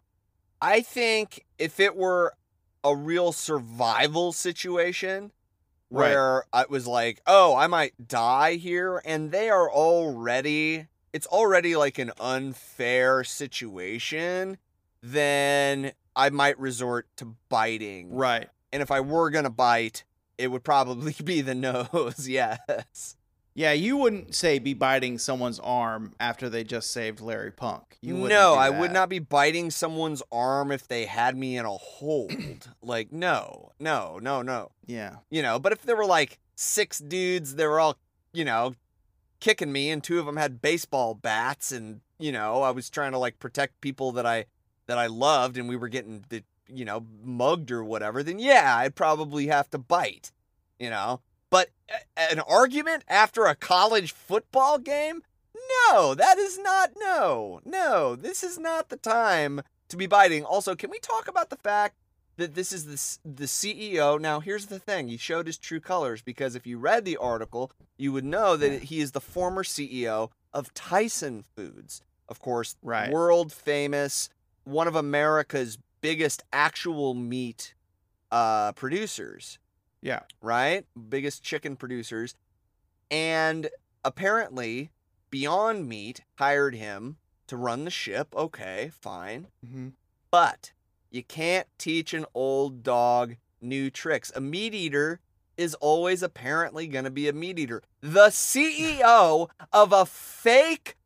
[0.61, 2.35] I think if it were
[2.85, 5.33] a real survival situation
[5.89, 6.11] Right.
[6.11, 10.87] where it was like, oh, I might die here, and they are already,
[11.17, 14.59] it's already like an unfair situation,
[15.03, 18.15] then I might resort to biting.
[18.15, 18.51] Right.
[18.71, 20.05] And if I were going to bite,
[20.37, 22.29] it would probably be the nose.
[22.29, 23.17] yes.
[23.55, 27.97] Yeah, you wouldn't say be biting someone's arm after they just saved Larry Punk.
[28.03, 31.71] You no, I would not be biting someone's arm if they had me in a
[31.71, 32.35] hold.
[32.83, 34.73] like, no, no, no, no.
[34.85, 35.17] Yeah.
[35.31, 37.97] you know but if there were like six dudes they were all
[38.35, 38.75] you know
[39.47, 43.13] kicking me and two of them had baseball bats and you know i was trying
[43.13, 44.45] to like protect people that i
[44.87, 48.77] that i loved and we were getting the you know mugged or whatever then yeah
[48.79, 50.33] i'd probably have to bite
[50.79, 51.21] you know?
[51.51, 51.71] But
[52.17, 55.23] an argument after a college football game?
[55.91, 60.45] No that is not no no this is not the time to be biting.
[60.45, 61.97] Also can we talk about the fact
[62.37, 64.21] that this is the, the CEO.
[64.21, 67.73] Now, here's the thing he showed his true colors because if you read the article,
[67.97, 72.03] you would know that he is the former CEO of Tyson Foods.
[72.29, 73.11] Of course, Right.
[73.11, 74.29] world famous,
[74.65, 77.75] one of America's biggest actual meat
[78.31, 79.59] uh, producers,
[80.03, 80.21] Yeah.
[80.43, 80.85] right?
[81.09, 82.35] Biggest chicken producers.
[83.11, 83.71] And
[84.05, 84.91] apparently,
[85.31, 87.17] Beyond Meat hired him
[87.47, 88.35] to run the ship.
[88.35, 89.47] Okay, fine.
[89.65, 89.89] Mm-hmm.
[90.31, 90.73] But
[91.11, 94.33] you can't teach an old dog new tricks.
[94.35, 95.21] A meat eater
[95.57, 97.83] is always apparently going to be a meat eater.
[98.01, 100.97] The CEO of a fake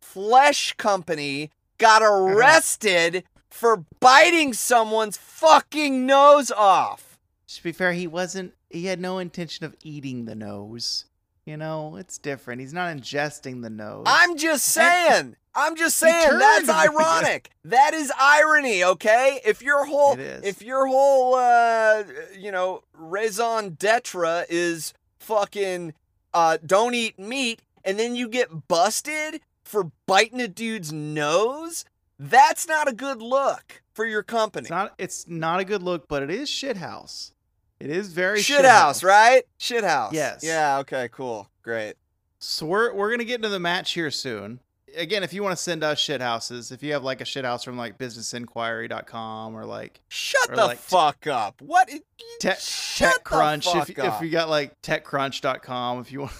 [0.00, 7.18] flesh company got arrested for biting someone's fucking nose off.
[7.48, 8.54] To be fair, he wasn't.
[8.68, 11.06] He had no intention of eating the nose.
[11.50, 12.60] You know, it's different.
[12.60, 14.04] He's not ingesting the nose.
[14.06, 15.34] I'm just saying.
[15.52, 17.50] I'm just saying that's ironic.
[17.64, 19.40] that is irony, okay?
[19.44, 22.04] If your whole if your whole uh
[22.38, 25.94] you know, raison d'etre is fucking
[26.32, 31.84] uh don't eat meat and then you get busted for biting a dude's nose,
[32.16, 33.82] that's not a good look.
[33.92, 34.66] for your company.
[34.66, 34.94] It's not.
[34.98, 37.32] It's not a good look, but it is shithouse.
[37.80, 39.42] It is very Shit house, right?
[39.58, 40.12] Shit house.
[40.12, 40.40] Yes.
[40.44, 40.78] Yeah.
[40.78, 41.08] Okay.
[41.10, 41.48] Cool.
[41.62, 41.94] Great.
[42.38, 44.60] So we're we're gonna get into the match here soon.
[44.96, 47.44] Again, if you want to send us shit houses, if you have like a shit
[47.44, 51.62] house from like businessinquiry.com or like Shut Or the like- fuck up.
[51.62, 51.88] What?
[51.88, 56.32] Te- TechCrunch, if, if you got like techcrunch.com, if you want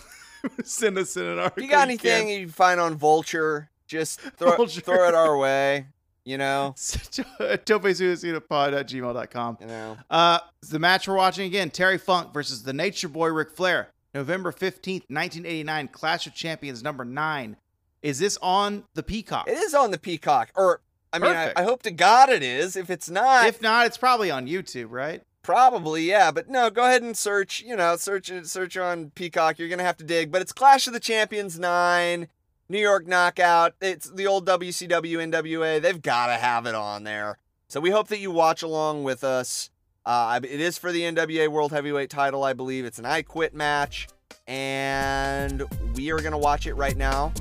[0.57, 4.57] to send us in an If you got anything you find on Vulture, just throw,
[4.57, 4.81] Vulture.
[4.81, 5.87] throw it our way.
[6.25, 6.75] You know.
[6.77, 9.59] topesuicidapod at gmail.com.
[9.61, 9.99] You know.
[10.09, 14.53] Uh, the match we're watching again Terry Funk versus the Nature Boy Ric Flair, November
[14.53, 17.57] 15th, 1989, Clash of Champions number nine.
[18.03, 19.47] Is this on the Peacock?
[19.49, 20.81] It is on the Peacock, or
[21.13, 22.77] I mean, I, I hope to God it is.
[22.77, 25.23] If it's not, If not, it's probably on YouTube, right?
[25.43, 29.59] Probably, yeah, but no, go ahead and search, you know, search search on Peacock.
[29.59, 32.29] You're going to have to dig, but it's Clash of the Champions 9,
[32.71, 33.75] New York Knockout.
[33.81, 35.83] It's the old WCW NWA.
[35.83, 37.39] They've got to have it on there.
[37.67, 39.71] So we hope that you watch along with us.
[40.07, 42.85] Uh, it is for the NWA World Heavyweight title, I believe.
[42.85, 44.07] It's an I Quit match,
[44.47, 45.65] and
[45.97, 47.33] we are going to watch it right now,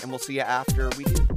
[0.00, 1.31] and we'll see you after we do.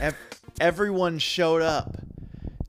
[0.00, 0.16] Ev-
[0.60, 1.96] everyone showed up.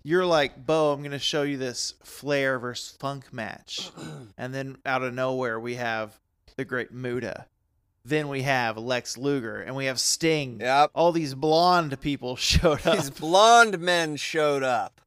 [0.03, 3.91] You're like, Bo, I'm going to show you this Flair versus Funk match.
[4.37, 6.17] and then out of nowhere, we have
[6.55, 7.45] the great Muta.
[8.05, 10.61] Then we have Lex Luger and we have Sting.
[10.61, 10.91] Yep.
[10.95, 12.97] All these blonde people showed up.
[12.97, 15.01] These blonde men showed up.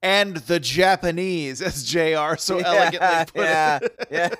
[0.00, 4.36] and the Japanese, as JR so Yeah, elegantly put yeah, it.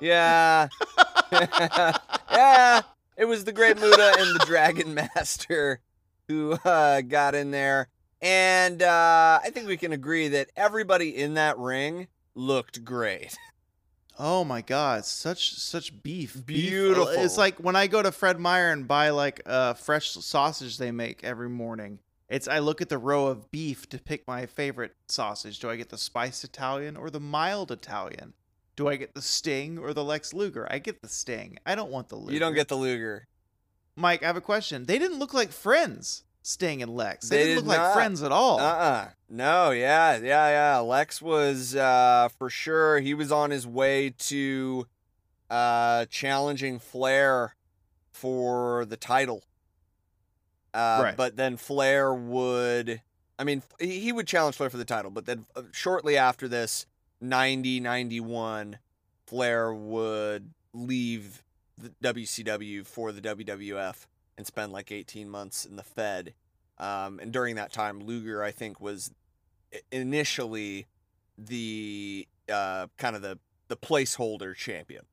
[0.00, 0.68] yeah.
[1.32, 1.96] Yeah.
[2.32, 2.80] yeah.
[3.16, 5.80] It was the Great Muta and the Dragon Master
[6.30, 7.88] who uh, got in there.
[8.22, 13.36] And uh, I think we can agree that everybody in that ring looked great.
[14.22, 16.34] Oh my god, such such beef.
[16.44, 17.08] Beef- Beautiful.
[17.08, 20.90] It's like when I go to Fred Meyer and buy like a fresh sausage they
[20.90, 22.00] make every morning.
[22.28, 25.58] It's I look at the row of beef to pick my favorite sausage.
[25.58, 28.34] Do I get the spiced Italian or the mild Italian?
[28.76, 30.68] Do I get the Sting or the Lex Luger?
[30.70, 31.56] I get the Sting.
[31.64, 32.34] I don't want the Luger.
[32.34, 33.26] You don't get the Luger.
[33.96, 34.84] Mike, I have a question.
[34.86, 37.28] They didn't look like friends, Sting and Lex.
[37.28, 38.58] They, They didn't did look like friends at all.
[38.60, 39.08] Uh-uh.
[39.28, 40.78] No, yeah, yeah, yeah.
[40.78, 44.86] Lex was uh for sure he was on his way to
[45.50, 47.54] uh challenging Flair
[48.12, 49.42] for the title.
[50.72, 51.16] Uh Right.
[51.16, 53.02] but then Flair would
[53.38, 56.48] I mean he he would challenge Flair for the title, but then uh, shortly after
[56.48, 56.86] this
[57.20, 58.78] 90 91
[59.26, 61.42] Flair would leave
[61.80, 64.06] the WCW for the WWF
[64.36, 66.34] and spend like 18 months in the Fed.
[66.78, 69.12] Um, and during that time, Luger, I think, was
[69.92, 70.86] initially
[71.36, 75.04] the uh, kind of the the placeholder champion.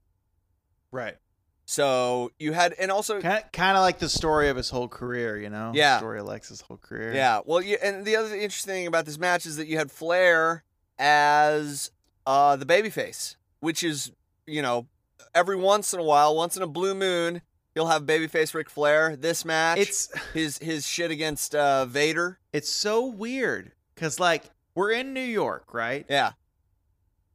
[0.91, 1.17] Right.
[1.65, 4.87] So you had, and also, Kind of, kind of like the story of his whole
[4.87, 5.73] career, you know?
[5.75, 5.97] Yeah.
[5.97, 7.13] story of Lex's whole career.
[7.13, 7.41] yeah.
[7.45, 10.63] Well, you, and the other interesting thing about this match is that you had Flair
[10.97, 11.91] as
[12.25, 14.11] uh, the babyface, which is,
[14.45, 14.87] you know,
[15.35, 17.41] every once in a while, once in a blue moon,
[17.73, 19.15] he'll have babyface Ric Flair.
[19.15, 22.39] This match, It's his his shit against uh, Vader.
[22.53, 26.05] it's so weird because like we're in New York, right?
[26.09, 26.31] Yeah.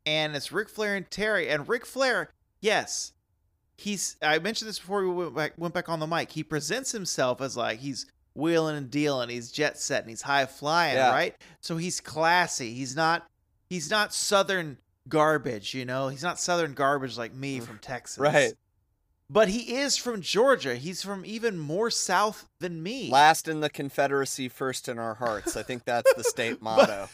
[0.05, 2.30] And it's Ric Flair and Terry, and Ric Flair,
[2.61, 3.12] yes,
[3.76, 4.16] he's.
[4.20, 6.32] I mentioned this before we went back, went back on the mic.
[6.32, 10.47] He presents himself as like he's wheeling and dealing, he's jet set, and he's high
[10.47, 11.12] flying, Yeah.
[11.12, 11.36] right?
[11.61, 12.74] So he's classy.
[12.74, 13.28] He's not.
[13.68, 14.78] He's not Southern
[15.09, 16.09] garbage, you know.
[16.09, 18.53] He's not Southern garbage like me from Texas, Right.
[19.30, 20.74] But he is from Georgia.
[20.74, 23.09] He's from even more south than me.
[23.11, 25.57] Last in the Confederacy, first in our hearts.
[25.57, 27.09] I think that's the state motto.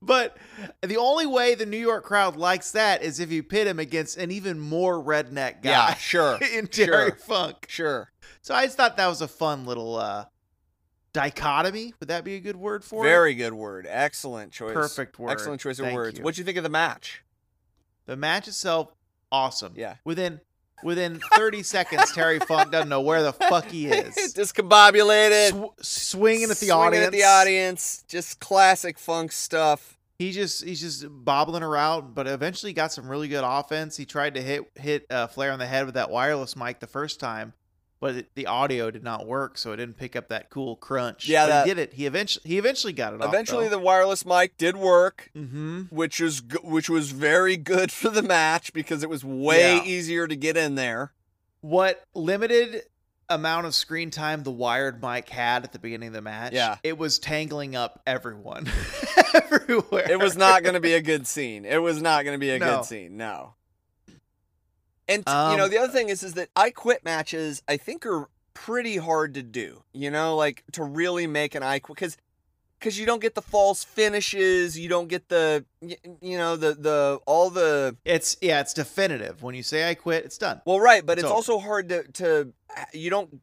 [0.00, 0.36] But
[0.82, 4.16] the only way the New York crowd likes that is if you pit him against
[4.16, 6.38] an even more redneck guy Yeah, sure.
[6.54, 7.16] in Terry sure.
[7.16, 7.66] Funk.
[7.68, 8.10] Sure.
[8.40, 10.24] So I just thought that was a fun little uh,
[11.12, 11.94] dichotomy.
[12.00, 13.08] Would that be a good word for it?
[13.08, 13.86] Very good word.
[13.88, 14.74] Excellent choice.
[14.74, 15.30] Perfect word.
[15.30, 16.18] Excellent choice of Thank words.
[16.18, 16.24] you.
[16.24, 17.22] What'd you think of the match?
[18.06, 18.92] The match itself,
[19.30, 19.72] awesome.
[19.76, 19.96] Yeah.
[20.04, 20.40] Within
[20.82, 24.14] within 30 seconds, Terry Funk doesn't know where the fuck he is.
[24.34, 25.50] Discombobulated.
[25.82, 27.06] Sw- swinging at the swinging audience.
[27.06, 28.04] at the audience.
[28.08, 29.96] Just classic funk stuff.
[30.18, 33.96] He just he's just bobbling around, but eventually got some really good offense.
[33.96, 36.86] He tried to hit hit uh, Flair on the head with that wireless mic the
[36.86, 37.54] first time,
[38.00, 41.28] but it, the audio did not work, so it didn't pick up that cool crunch.
[41.28, 41.92] Yeah, But that- he did it.
[41.94, 43.20] He eventually he eventually got it.
[43.22, 45.82] Eventually, the wireless mic did work, mm-hmm.
[45.90, 49.84] which was which was very good for the match because it was way Yeah.
[49.84, 51.12] easier to get in there.
[51.60, 52.82] what limited
[53.28, 56.78] amount of screen time the wired mic had at the beginning of the match, Yeah.
[56.82, 58.66] it was tangling up everyone
[59.34, 60.10] everywhere.
[60.10, 61.64] It was not going to be a good scene.
[61.64, 62.76] It was not going to be a No.
[62.78, 63.16] good scene.
[63.16, 63.54] No.
[65.10, 68.06] And you know, Um, the other thing is is that I quit matches I think
[68.06, 69.82] are pretty hard to do.
[69.92, 72.16] You know, like to really make an I quit cuz
[72.80, 77.20] cuz you don't get the false finishes, you don't get the you know, the the
[77.26, 79.42] all the It's yeah, it's definitive.
[79.42, 80.62] When you say I quit, it's done.
[80.64, 82.52] Well, right, but It's it's also hard to to
[82.92, 83.40] you don't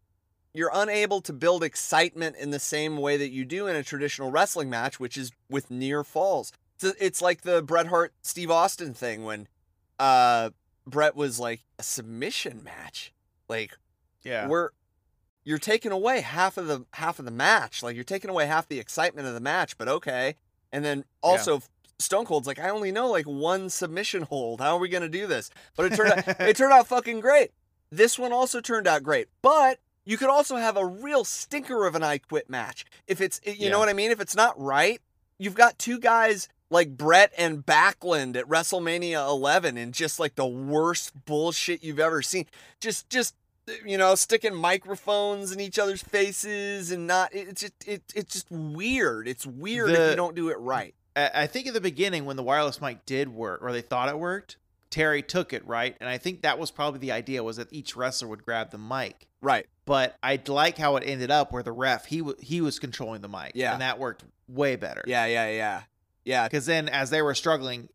[0.53, 4.31] you're unable to build excitement in the same way that you do in a traditional
[4.31, 6.51] wrestling match, which is with near falls.
[6.81, 9.47] It's, it's like the Bret Hart Steve Austin thing when
[9.99, 10.49] uh
[10.87, 13.13] Bret was like a submission match.
[13.49, 13.77] Like
[14.23, 14.47] Yeah.
[14.47, 14.69] we're
[15.43, 17.83] you're taking away half of the half of the match.
[17.83, 20.35] Like you're taking away half the excitement of the match, but okay.
[20.71, 21.61] And then also
[21.99, 24.61] Stone Cold's like, I only know like one submission hold.
[24.61, 25.49] How are we gonna do this?
[25.75, 27.51] But it turned out it turned out fucking great.
[27.91, 29.27] This one also turned out great.
[29.41, 32.85] But you could also have a real stinker of an I quit match.
[33.07, 33.69] If it's you Yeah.
[33.71, 34.11] know what I mean?
[34.11, 35.01] If it's not right,
[35.37, 40.45] you've got two guys like Bret and Backlund at WrestleMania 11 and just like the
[40.47, 42.45] worst bullshit you've ever seen.
[42.79, 43.35] Just just
[43.85, 48.47] you know, sticking microphones in each other's faces and not it's just it, it's just
[48.49, 49.27] weird.
[49.27, 50.93] It's weird if you don't do it right.
[51.15, 54.09] I I think at the beginning when the wireless mic did work, or they thought
[54.09, 54.57] it worked,
[54.89, 57.95] Terry took it right, and I think that was probably the idea was that each
[57.95, 59.27] wrestler would grab the mic.
[59.41, 59.67] Right.
[59.85, 63.21] But I like how it ended up where the ref he w- he was controlling
[63.21, 63.73] the mic, Yeah.
[63.73, 65.03] and that worked way better.
[65.05, 65.81] Yeah, yeah, yeah.
[66.27, 66.47] Yeah.
[66.47, 67.89] because then as they were struggling,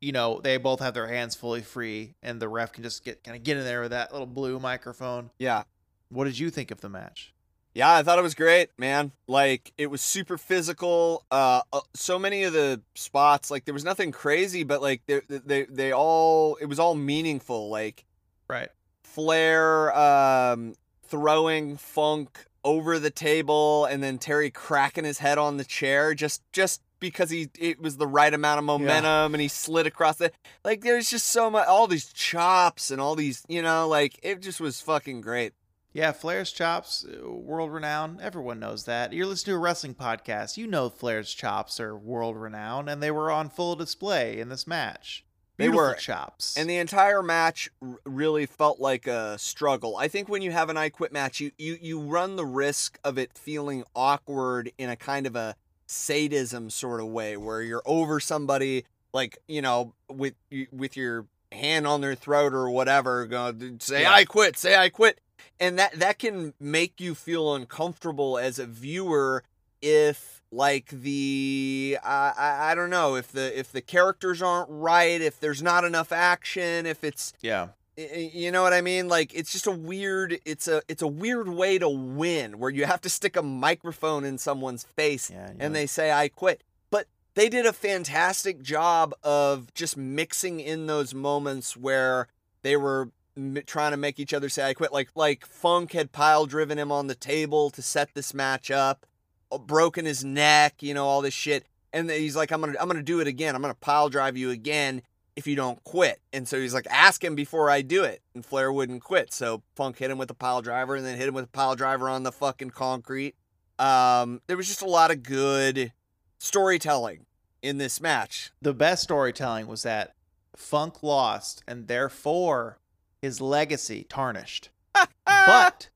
[0.00, 3.24] you know, they both have their hands fully free, and the ref can just get
[3.24, 5.30] kind of get in there with that little blue microphone.
[5.38, 5.64] Yeah.
[6.08, 7.34] What did you think of the match?
[7.74, 9.10] Yeah, I thought it was great, man.
[9.26, 11.24] Like it was super physical.
[11.30, 15.22] Uh, uh, so many of the spots, like there was nothing crazy, but like they
[15.28, 17.68] they they all it was all meaningful.
[17.68, 18.04] Like
[18.48, 18.68] Right.
[19.02, 25.64] Flair um, throwing Funk over the table, and then Terry cracking his head on the
[25.64, 29.86] chair just just because he it was the right amount of momentum, and he slid
[29.86, 30.34] across it.
[30.64, 30.82] like.
[30.82, 34.60] There's just so much, all these chops and all these, you know, like it just
[34.60, 35.52] was fucking great.
[35.92, 38.20] Yeah, Flair's chops, uh, world renowned.
[38.20, 39.12] Everyone knows that.
[39.12, 40.56] You're listening to a wrestling podcast.
[40.56, 44.66] You know Flair's chops are world renowned, and they were on full display in this
[44.66, 45.24] match.
[45.56, 45.94] They were.
[45.94, 46.56] chops.
[46.56, 47.70] And the entire match
[48.04, 49.96] really felt like a struggle.
[49.96, 52.98] I think when you have an I quit match, you, you you run the risk
[53.04, 55.54] of it feeling awkward in a kind of a
[55.86, 60.34] sadism sort of way, where you're over somebody, like you know, with
[60.72, 64.12] with your hand on their throat or whatever, going say Yeah.
[64.12, 65.20] I quit, say I quit,
[65.60, 69.44] and that that can make you feel uncomfortable as a viewer
[69.80, 75.20] if like the I, I I don't know if the if the characters aren't right
[75.20, 79.08] if there's not enough action if it's yeah, you know what I mean?
[79.08, 82.86] Like it's just a weird it's a it's a weird way to win where you
[82.86, 85.50] have to stick a microphone in someone's face yeah.
[85.50, 86.62] and like- they say I quit.
[86.90, 92.28] But they did a fantastic job of just mixing in those moments where
[92.62, 94.92] they were m- trying to make each other say I quit.
[94.92, 99.06] Like like Funk had pile driven him on the table to set this match up
[99.52, 101.66] uh, broken his neck you know all this shit.
[101.92, 103.54] And he's like I'm going to I'm going to do it again.
[103.54, 105.02] I'm going to pile drive you again
[105.36, 106.20] if you don't quit.
[106.32, 108.22] And so he's like ask him before I do it.
[108.34, 109.32] And Flair wouldn't quit.
[109.32, 111.74] So Funk hit him with a pile driver and then hit him with a pile
[111.74, 113.34] driver on the fucking concrete.
[113.78, 115.92] Um there was just a lot of good
[116.38, 117.26] storytelling
[117.62, 118.52] in this match.
[118.60, 120.14] The best storytelling was that
[120.54, 122.78] Funk lost, and therefore
[123.20, 124.70] his legacy tarnished.
[125.26, 125.88] but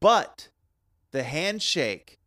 [0.00, 0.48] but
[1.12, 2.18] the handshake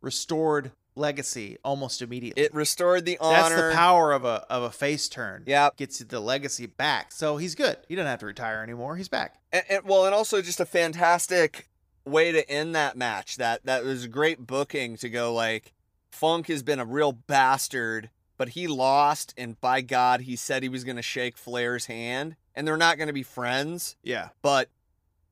[0.00, 2.42] restored legacy almost immediately.
[2.42, 3.36] it restored the honor.
[3.48, 5.44] That's the power of a of a face turn.
[5.46, 7.12] Yeah, gets the legacy back.
[7.12, 7.76] So he's good.
[7.88, 8.96] He doesn't have to retire anymore.
[8.96, 9.36] He's back.
[9.52, 11.68] and, and well, and also just a fantastic
[12.04, 13.36] way to end that match.
[13.36, 15.72] That that was great booking to go like
[16.10, 20.68] Funk has been a real bastard, but he lost, and by God, he said he
[20.68, 24.68] was going to shake Flair's hand, and they're not going to be friends, Yeah, but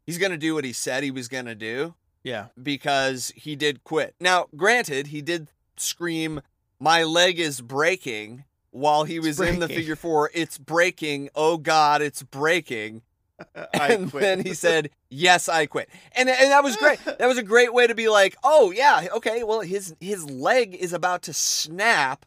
[0.04, 1.94] he's going to do what he said he was going to do
[2.24, 4.14] yeah, because he did quit.
[4.20, 6.40] Now, granted, he did scream,
[6.80, 11.28] "My leg is breaking." While he was in the figure four, it's breaking.
[11.34, 13.02] Oh God, it's breaking
[13.74, 16.98] and then he said, "Yes, I quit," and and that was great.
[17.18, 20.74] That was a great way to be like, "Oh yeah, okay, well his his leg
[20.74, 22.24] is about to snap.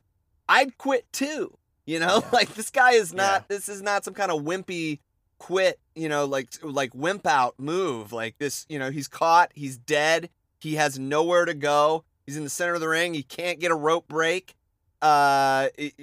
[0.48, 2.30] I'd quit too." You know, Yeah.
[2.32, 3.48] like this guy is not.
[3.48, 5.00] This is not some kind of wimpy
[5.46, 5.80] quit.
[5.94, 8.12] You know, like like wimp out move.
[8.12, 8.66] Like this.
[8.68, 9.52] You know, he's caught.
[9.54, 10.30] He's dead.
[10.60, 12.04] He has nowhere to go.
[12.26, 13.14] He's in the center of the ring.
[13.14, 14.56] He can't get a rope break.
[15.02, 15.94] Uh, it-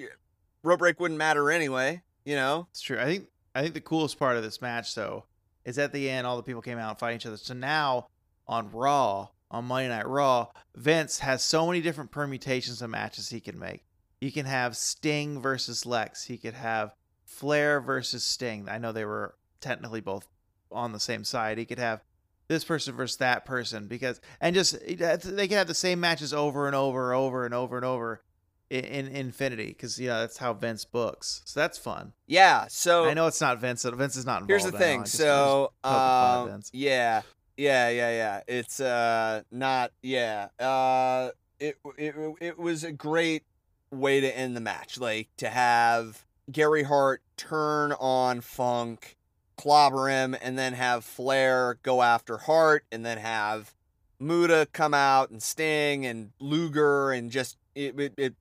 [0.62, 2.02] rope break wouldn't matter anyway.
[2.24, 2.68] You know.
[2.70, 3.00] it's true.
[3.00, 5.24] I think I think the coolest part of this match though
[5.64, 7.36] is at the end all the people came out and fighting each other.
[7.36, 8.06] So now
[8.46, 13.40] on Raw, on Monday Night Raw, Vince has so many different permutations of matches he
[13.40, 13.84] can make.
[14.20, 16.22] He can have Sting versus Lex.
[16.22, 16.94] He could have
[17.32, 18.68] Flair versus Sting.
[18.68, 20.26] I know they were technically both
[20.70, 21.58] on the same side.
[21.58, 22.02] He could have
[22.48, 26.66] this person versus that person because and just they could have the same matches over
[26.66, 28.22] and over and over and over and over
[28.68, 31.42] in, in infinity because you know that's how Vince books.
[31.44, 32.12] So that's fun.
[32.26, 32.66] Yeah.
[32.68, 33.84] So I know it's not Vince.
[33.84, 34.50] Vince is not involved.
[34.50, 35.02] here's the thing.
[35.02, 36.70] Just- So fun um, Vince.
[36.72, 37.22] yeah,
[37.56, 38.40] yeah, yeah, yeah.
[38.46, 40.48] It's uh not yeah.
[40.58, 43.44] Uh, it it it was a great
[43.90, 44.98] way to end the match.
[44.98, 49.16] Like to have Gary Hart turn on Funk,
[49.56, 53.74] clobber him, and then have Flair go after Hart, and then have
[54.18, 58.14] Muta come out and Sting and Luger, and just it it.
[58.16, 58.34] it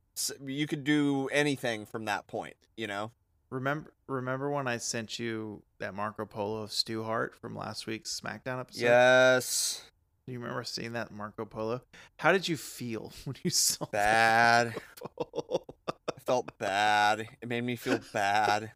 [0.45, 3.11] you could do anything from that point, you know.
[3.49, 8.19] Remember, remember when I sent you that Marco Polo of Stu Hart from last week's
[8.19, 8.83] SmackDown episode?
[8.83, 9.83] Yes.
[10.25, 11.81] Do you remember seeing that Marco Polo?
[12.17, 14.75] How did you feel when you saw that Bad.
[16.21, 17.27] I felt bad.
[17.41, 18.71] It made me feel bad.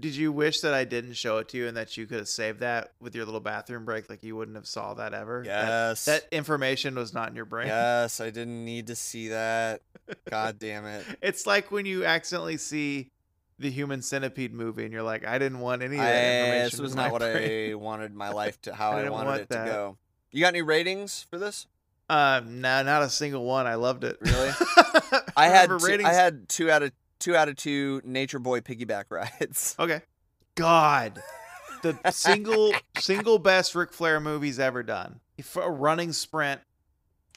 [0.00, 2.28] Did you wish that I didn't show it to you and that you could have
[2.28, 5.42] saved that with your little bathroom break, like you wouldn't have saw that ever?
[5.44, 6.06] Yes.
[6.06, 7.68] That, information was not in your brain.
[7.68, 9.82] yes, I didn't need to see that.
[10.28, 11.04] God damn it.
[11.22, 13.10] It's like when you accidentally see
[13.58, 16.70] the Human Centipede movie and you're like, I didn't want any of I, that information.
[16.70, 17.70] this was not what brain.
[17.70, 19.64] I wanted my life to how I I, wanted want it that.
[19.66, 19.96] to go.
[20.32, 21.66] You got any ratings for this?
[22.08, 23.66] Um, no, not a single one.
[23.66, 24.18] I loved it.
[24.20, 24.50] Really?
[25.36, 26.08] I had two, ratings.
[26.08, 29.74] I had two out of two out of two Nature Boy piggyback rides.
[29.80, 30.02] Okay.
[30.56, 31.20] God,
[31.82, 35.20] the single single best Ric Flair movies ever done.
[35.42, 36.60] For a running sprint,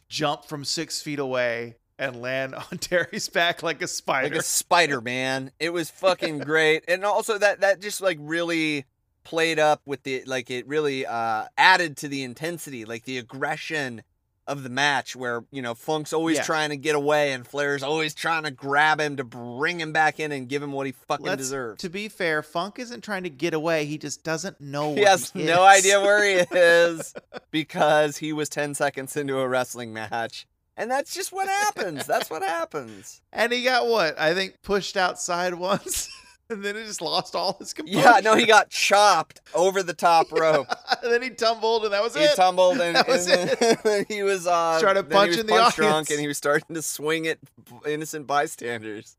[0.07, 4.29] jump from six feet away and land on Terry's back like a spider.
[4.29, 8.85] like a spider man it was fucking great and also that that just like really
[9.23, 14.03] played up with the like it really uh added to the intensity like the aggression
[14.47, 16.43] of the match where you know funk's always Yeah.
[16.43, 20.19] trying to get away and flair's always trying to grab him to bring him back
[20.19, 23.23] in and give him what he fucking Let's- deserves To be fair, Funk isn't trying
[23.23, 23.85] to get away.
[23.85, 24.95] He just doesn't know.
[24.95, 27.13] he has he no idea where he is
[27.51, 32.29] because he was 10 seconds into a wrestling match and that's just what happens that's
[32.29, 34.19] what happens And he got what?
[34.19, 36.09] I think pushed outside once,
[36.49, 37.99] and then he just lost all his composure.
[37.99, 40.67] yeah no he got chopped over the top rope
[41.03, 42.29] and then he tumbled, and that was he it.
[42.31, 43.49] He tumbled and, That was and
[43.83, 46.11] then he was uh Started then he was punching the punch drunk audience.
[46.11, 47.39] and he was starting to swing at
[47.85, 49.17] innocent bystanders.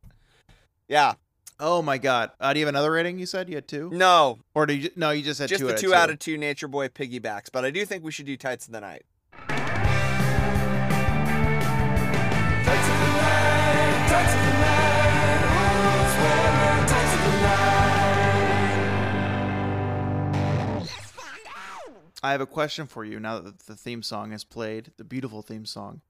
[0.88, 1.14] Yeah,
[1.60, 2.30] Oh my god!
[2.38, 3.18] Uh, do you have another rating?
[3.18, 4.90] You said you had two, no, or do you?
[4.94, 5.66] No, you just had just two.
[5.66, 8.12] the out two of out of two Nature Boy piggybacks, but I do think we
[8.12, 9.02] should do Tights of the Night.
[22.22, 25.42] I have a question for you now that the theme song has played, the beautiful
[25.42, 26.00] theme song.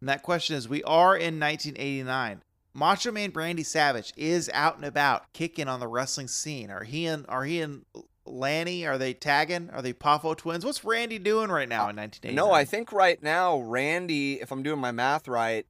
[0.00, 2.42] And that question is We are in 1989.
[2.74, 6.70] Macho Man Randy Savage is out and about, kicking on the wrestling scene.
[6.70, 7.84] Are he and are he and
[8.24, 8.86] Lanny?
[8.86, 9.70] Are they tagging?
[9.70, 10.64] Are they Poffo twins?
[10.64, 12.34] What's Randy doing right now uh, in 1989?
[12.34, 15.66] No, I think right now Randy, if I'm doing my math right,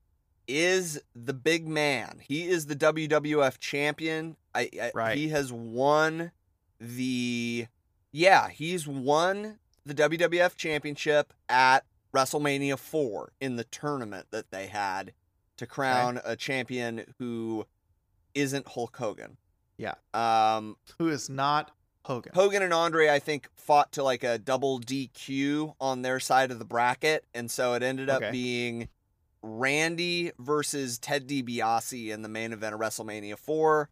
[0.47, 2.21] is the big man.
[2.23, 4.37] He is the WWF champion.
[4.55, 5.17] I, I Right.
[5.17, 6.33] he has won
[6.81, 7.67] the
[8.13, 9.59] yeah, he's won
[9.89, 11.85] the WWF championship at
[12.15, 15.13] WrestleMania 4 in the tournament that they had
[15.57, 17.67] to crown a champion who
[18.35, 19.37] isn't Hulk Hogan.
[19.77, 19.95] Yeah.
[20.15, 21.73] Um who is not
[22.05, 22.33] Hogan.
[22.35, 26.59] Hogan and Andre, I think, fought to like a double DQ on their side of
[26.59, 28.31] the bracket, and so it ended up Okay.
[28.31, 28.89] being
[29.43, 33.89] Randy versus Ted DiBiase in the main event of WrestleMania four.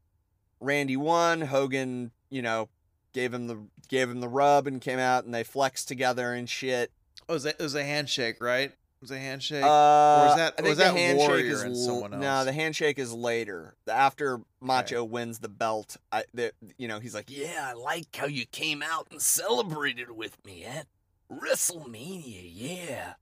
[0.61, 1.43] Randy won.
[1.43, 2.69] Hogan, you know,
[3.17, 3.57] gave him the
[3.89, 6.93] gave him the rub and came out and they flexed together and shit.
[7.27, 8.69] Oh, it was a, it was a handshake, right?
[8.71, 9.65] It was a handshake.
[9.65, 12.53] Uh, that- I or think is the that handshake Warrior is and someone no, the
[12.53, 13.75] handshake is later.
[13.89, 18.27] After Macho wins the belt, I, the, you know, he's like, Yeah, I like how
[18.27, 20.87] you came out and celebrated with me at
[21.33, 23.15] WrestleMania, yeah.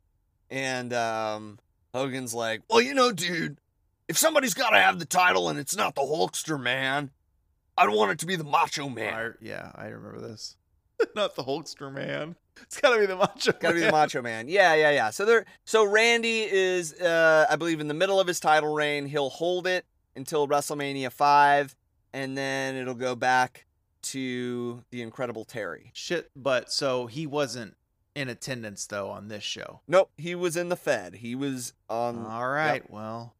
[0.50, 1.58] and um,
[1.94, 3.58] Hogan's like, Well, you know, dude,
[4.08, 7.10] if somebody's got to have the title and it's not the Hulkster man,
[7.76, 9.14] I'd want it to be the Macho Man.
[9.14, 10.56] I, yeah, I remember this.
[11.16, 12.36] not the Hulkster man.
[12.62, 13.52] It's got to be the Macho.
[13.52, 13.92] Gotta be the Man.
[13.92, 14.48] Macho Man.
[14.48, 15.10] Yeah, yeah, yeah.
[15.10, 15.44] So there.
[15.64, 19.06] So Randy is, uh, I believe, in the middle of his title reign.
[19.06, 19.84] He'll hold it
[20.16, 21.74] until WrestleMania five,
[22.12, 23.66] and then it'll go back
[24.02, 25.90] to the Incredible Terry.
[25.94, 27.76] Shit, but so he wasn't
[28.14, 29.80] in attendance though on this show.
[29.88, 31.16] Nope, he was in the Fed.
[31.16, 32.24] He was on.
[32.24, 33.34] All right, well,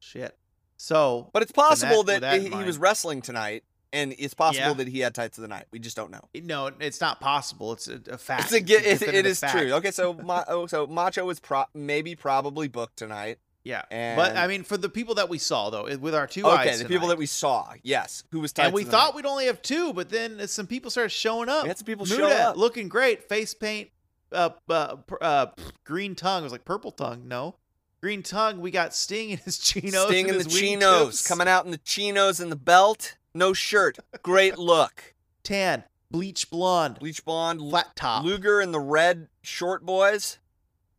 [0.00, 0.36] shit.
[0.76, 4.72] So but it's possible that, that he, he was wrestling tonight and it's possible Yeah.
[4.74, 5.66] that he had tights of the night.
[5.70, 6.22] We just don't know.
[6.34, 7.72] No, it's not possible.
[7.72, 8.44] It's a, a fact.
[8.44, 9.52] It's a, ge- it, it definitive fact.
[9.56, 9.72] true.
[9.74, 13.38] Okay, so Ma- oh, so Macho was pro- maybe probably booked tonight.
[13.64, 16.44] Yeah, And- but I mean, for the people that we saw though, with our two
[16.46, 19.14] okay, eyes, the people that we saw, yes, who was tights and we thought night.
[19.16, 21.64] we'd only have two, but then some people started showing up.
[21.64, 22.56] We had some people Muta, show up.
[22.56, 23.90] looking great, face paint,
[24.30, 25.46] uh, uh, uh,
[25.84, 26.42] green tongue.
[26.42, 27.26] It was like purple tongue.
[27.26, 27.56] No,
[28.00, 28.60] green tongue.
[28.60, 32.38] We got Sting in his chinos, Sting in the chinos, coming out in the chinos
[32.38, 38.24] and the belt, no shirt, great look, tan, bleach blonde, bleach blonde, flat top.
[38.24, 40.38] Luger and the red short boys,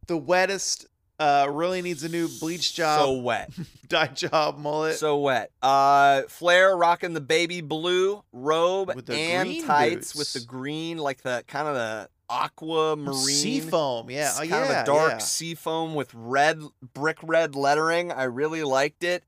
[0.08, 0.86] The wettest.
[1.20, 3.50] Uh, really needs a new bleach job, so wet,
[3.88, 4.98] dye job, mullet.
[4.98, 5.50] so wet.
[5.64, 10.16] Uh, Flair rocking the baby blue robe With the and green tights boots.
[10.16, 14.12] with the green, like the kind of the aquamarine sea foam.
[14.12, 15.18] Yeah, oh, kind yeah, of a dark yeah.
[15.18, 16.62] sea foam with red
[16.94, 18.12] brick red lettering.
[18.12, 19.24] I really liked it.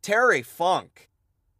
[0.00, 1.10] Terry Funk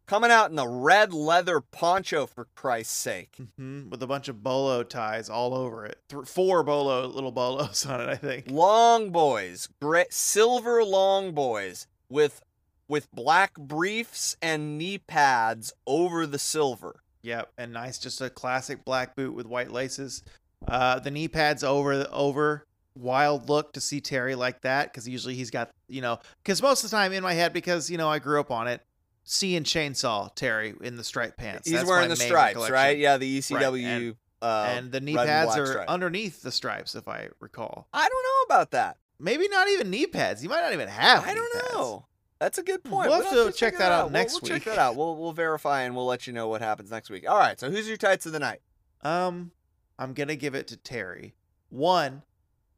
[0.07, 3.37] coming out in a red leather poncho for Christ's sake.
[3.57, 5.99] hmm with a bunch of bolo ties all over it.
[6.09, 8.49] Th- four bolo little bolos on it, I think.
[8.49, 12.41] Long boys, gray, silver long boys with
[12.89, 17.01] with black briefs and knee pads over the silver.
[17.23, 20.23] Yep, and nice, just a classic black boot with white laces.
[20.67, 22.63] Uh, the knee pads over over.
[22.95, 26.83] Wild look to see Terry like that because usually he's got you know because most
[26.83, 28.81] of the time in my head because you know I grew up on it.
[29.29, 31.67] Seeing chainsaw Terry in the striped pants.
[31.67, 32.73] He's That's wearing the stripes, recollection.
[32.73, 32.97] right?
[32.97, 35.89] Yeah, the Right, ECW and- uh, and the knee pads are stripe.
[35.89, 37.87] underneath the stripes, if I recall.
[37.93, 38.97] I don't know about that.
[39.19, 40.41] Maybe not even knee pads.
[40.43, 41.25] You might not even have.
[41.27, 41.73] I don't pads.
[41.73, 42.05] know.
[42.39, 43.09] That's a good point.
[43.09, 44.63] We'll have We'll to check that out We'll- next we'll, week.
[44.63, 44.95] check that out.
[44.95, 47.27] We'll we'll verify and we'll let you know what happens next week.
[47.29, 47.59] All right.
[47.59, 48.61] So who's your tights of the night?
[49.01, 49.51] Um,
[49.99, 51.33] I'm gonna give it to Terry.
[51.69, 52.21] One,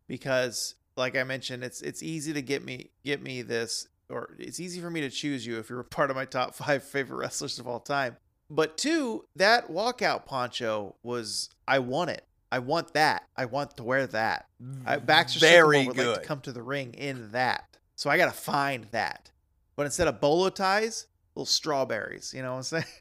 [0.08, 4.60] because like I mentioned, it's it's easy to get me get me this, or it's
[4.60, 7.18] easy for me to choose you if you're a part of my top five favorite
[7.18, 8.18] wrestlers of all time.
[8.50, 12.26] But two, that walkout poncho was I want it.
[12.52, 13.28] I want that.
[13.38, 14.48] I want to wear that.
[14.86, 17.78] I, Baxter Very Sycamore would like to come to the ring in that.
[17.96, 19.32] So I gotta find that.
[19.76, 21.06] But instead of bolo ties,
[21.36, 22.34] little strawberries.
[22.36, 22.86] You know what I'm saying?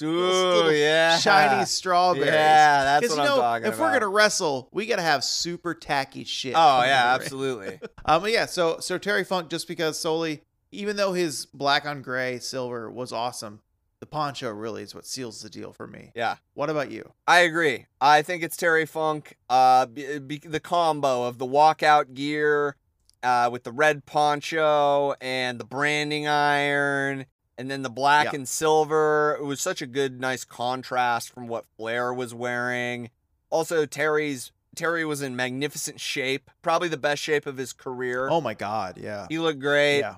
[0.00, 2.28] Yeah, Shiny strawberries.
[2.28, 3.74] Yeah, that's what you I'm know, talking if about.
[3.74, 6.54] If we're gonna wrestle, we gotta have super tacky shit.
[6.56, 7.22] oh yeah, to the ring.
[7.22, 7.80] absolutely.
[8.06, 8.46] Um, but yeah.
[8.46, 10.42] So so Terry Funk, just because solely,
[10.76, 13.60] even though his black on gray silver was awesome,
[14.00, 16.12] the poncho really is what seals the deal for me.
[16.14, 16.36] Yeah.
[16.54, 17.12] What about you?
[17.26, 17.86] I agree.
[18.00, 19.36] I think it's Terry Funk.
[19.48, 22.76] Uh, be, be, the combo of the walkout gear,
[23.22, 27.24] uh, with the red poncho and the branding iron,
[27.56, 28.34] and then the black Yeah.
[28.36, 29.38] and silver.
[29.40, 33.10] It was such a good, nice contrast from what Flair was wearing.
[33.48, 38.28] Also, Terry's Terry was in magnificent shape, probably the best shape of his career.
[38.28, 39.26] Oh my God, yeah.
[39.30, 40.00] He looked great.
[40.00, 40.16] Yeah.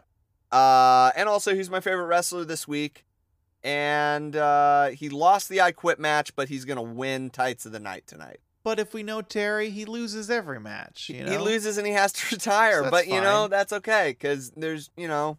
[0.51, 3.05] Uh, and also, he's my favorite wrestler this week.
[3.65, 7.81] And uh, he lost the I Quit match, but he's gonna win tights of the
[7.81, 8.39] night tonight.
[8.63, 11.09] But if we know Terry, he loses every match.
[11.09, 11.33] You know?
[11.33, 14.51] He loses and he has to retire, So but that's you know that's okay because
[14.51, 15.39] there's you know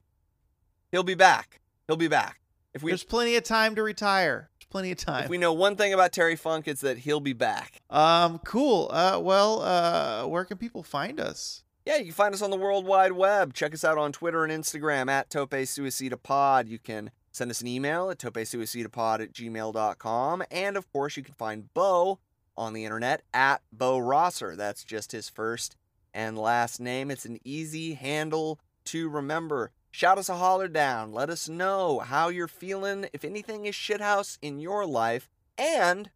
[0.92, 1.62] he'll be back.
[1.88, 2.40] He'll be back.
[2.74, 4.50] If we There's plenty of time to retire.
[4.60, 5.24] There's plenty of time.
[5.24, 7.82] if we know one thing about Terry Funk, it's that he'll be back.
[7.90, 8.90] Um, cool.
[8.92, 11.64] Uh, well, uh, where can people find us?
[11.90, 13.56] Yeah, you can find us on the World Wide Web.
[13.56, 16.68] Check us out on Twitter and Instagram at Tope Suicida Pod.
[16.68, 20.44] You can send us an email at topesuicidapod at gmail.com.
[20.52, 22.20] And of course, you can find Bo
[22.56, 24.56] on the internet at Bo Rosser.
[24.56, 25.76] That's just his first
[26.14, 27.10] and last name.
[27.10, 29.72] It's an easy handle to remember.
[29.90, 31.12] Shout us a holler down.
[31.12, 36.12] Let us know how you're feeling, if anything is shithouse in your life, and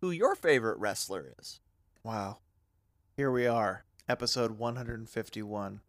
[0.00, 1.60] who your favorite wrestler is.
[2.02, 2.38] Wow.
[3.14, 5.80] Here we are, episode 151.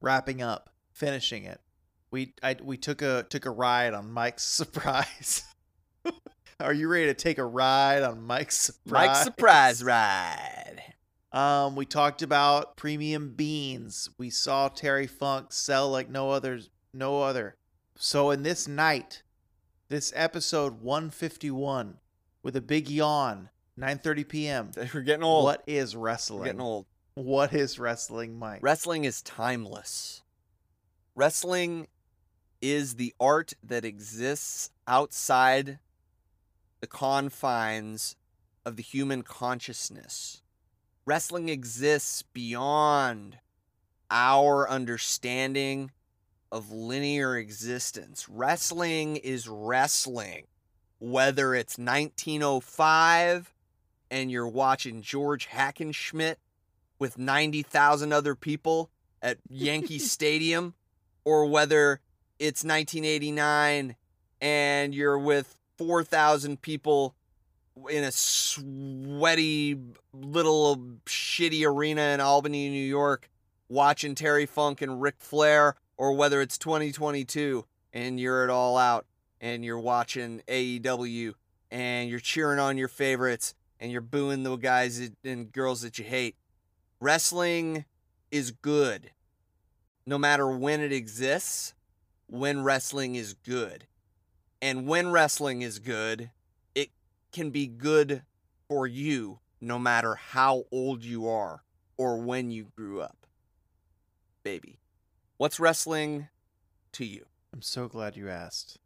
[0.00, 1.60] Wrapping up, finishing it.
[2.10, 5.44] We I we took a took a ride on Mike's surprise.
[6.60, 9.08] Are you ready to take a ride on Mike's surprise?
[9.08, 10.82] Mike's surprise ride.
[11.32, 14.08] Um, we talked about premium beans.
[14.18, 17.56] We saw Terry Funk sell like no others, no other.
[17.96, 19.24] So in this night,
[19.88, 21.98] this episode 151,
[22.44, 24.70] with a big yawn, 9:30 p.m.
[24.94, 25.44] We're getting old.
[25.44, 26.44] What is We're wrestling?
[26.44, 26.86] getting old.
[27.16, 28.58] What is wrestling, Mike?
[28.60, 30.24] Wrestling is timeless.
[31.14, 31.86] Wrestling
[32.60, 35.78] is the art that exists outside
[36.80, 38.16] the confines
[38.66, 40.42] of the human consciousness.
[41.06, 43.38] Wrestling exists beyond
[44.10, 45.92] our understanding
[46.50, 48.28] of linear existence.
[48.28, 50.46] Wrestling is wrestling.
[50.98, 53.54] Whether it's 1905
[54.10, 56.36] and you're watching George Hackenschmidt
[56.98, 58.90] with 90,000 other people
[59.22, 60.74] at Yankee Stadium,
[61.24, 62.00] or whether
[62.38, 63.96] it's 1989
[64.40, 67.14] and you're with 4,000 people
[67.90, 69.78] in a sweaty
[70.12, 70.76] little
[71.06, 73.28] shitty arena in Albany, New York,
[73.68, 79.06] watching Terry Funk and Ric Flair, or whether it's 2022 and you're at All Out
[79.40, 81.34] and you're watching AEW
[81.70, 86.04] and you're cheering on your favorites and you're booing the guys and girls that you
[86.04, 86.36] hate.
[87.04, 87.84] Wrestling
[88.30, 89.10] is good.
[90.06, 91.74] No matter when it exists,
[92.28, 93.86] when wrestling is good.
[94.62, 96.30] And when wrestling is good,
[96.74, 96.88] it
[97.30, 98.22] can be good
[98.70, 101.62] for you no matter how old you are
[101.98, 103.26] or when you grew up.
[104.42, 104.78] Baby,
[105.36, 106.28] what's wrestling
[106.92, 107.26] to you?
[107.52, 108.78] I'm so glad you asked.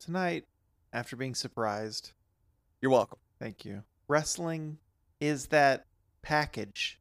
[0.00, 0.46] Tonight,
[0.92, 2.10] after being surprised,
[2.80, 3.20] You're welcome.
[3.38, 3.84] thank you.
[4.08, 4.78] Wrestling
[5.20, 5.86] is that
[6.22, 6.98] package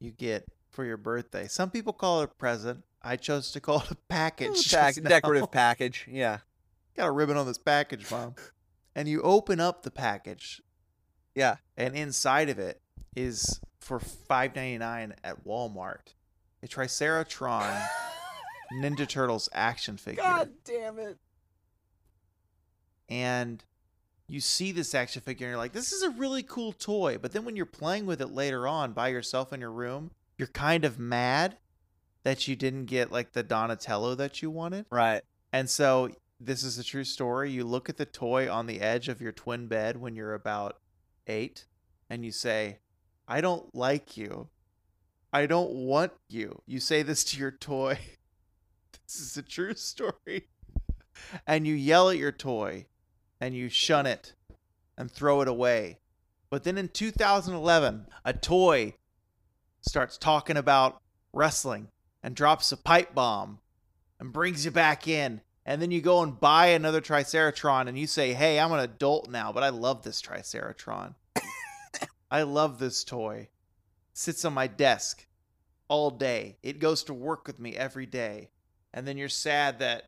[0.00, 1.46] you get for your birthday.
[1.48, 2.84] Some people call it a present.
[3.02, 4.70] I chose to call it a package.
[4.72, 6.06] Pack- decorative package.
[6.10, 6.38] Yeah.
[6.96, 8.34] Got a ribbon on this package, mom.
[8.94, 10.60] and you open up the package,
[11.34, 11.56] Yeah.
[11.76, 12.80] and inside of it
[13.14, 16.14] is for five ninety nine at Walmart
[16.62, 17.80] a Triceratron
[18.82, 20.22] Ninja Turtles action figure.
[20.24, 21.18] God damn it.
[23.08, 23.64] and
[24.28, 27.16] you see this action figure and you're like, this is a really cool toy.
[27.16, 30.48] But then when you're playing with it later on by yourself in your room, you're
[30.48, 31.56] kind of mad
[32.24, 34.84] that you didn't get like the Donatello that you wanted.
[34.90, 35.22] Right.
[35.52, 37.50] And so this is a true story.
[37.50, 40.78] You look at the toy on the edge of your twin bed when you're about
[41.26, 41.64] eight
[42.10, 42.80] and you say,
[43.26, 44.48] I don't like you.
[45.32, 46.60] I don't want you.
[46.66, 47.98] You say this to your toy.
[49.06, 50.48] this is a true story.
[51.46, 52.86] And you yell at your toy
[53.40, 54.32] and you shun it
[54.96, 55.98] and throw it away.
[56.50, 58.94] But then in 2011, a toy
[59.80, 61.00] starts talking about
[61.32, 61.88] wrestling
[62.22, 63.58] and drops a pipe bomb
[64.18, 65.40] and brings you back in.
[65.64, 69.28] And then you go and buy another Triceratron and you say, Hey, I'm an adult
[69.28, 71.14] now, but I love this Triceratron.
[72.30, 73.48] I love this toy.
[74.14, 75.26] Sits on my desk
[75.88, 76.56] all day.
[76.62, 78.50] It goes to work with me every day.
[78.94, 80.04] And then you're sad that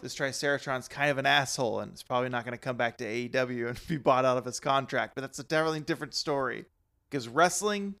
[0.00, 3.04] this Triceratron's kind of an asshole and it's probably not going to come back to
[3.04, 5.14] AEW and be bought out of his contract.
[5.14, 6.66] But that's a definitely different story.
[7.10, 7.94] Because wrestling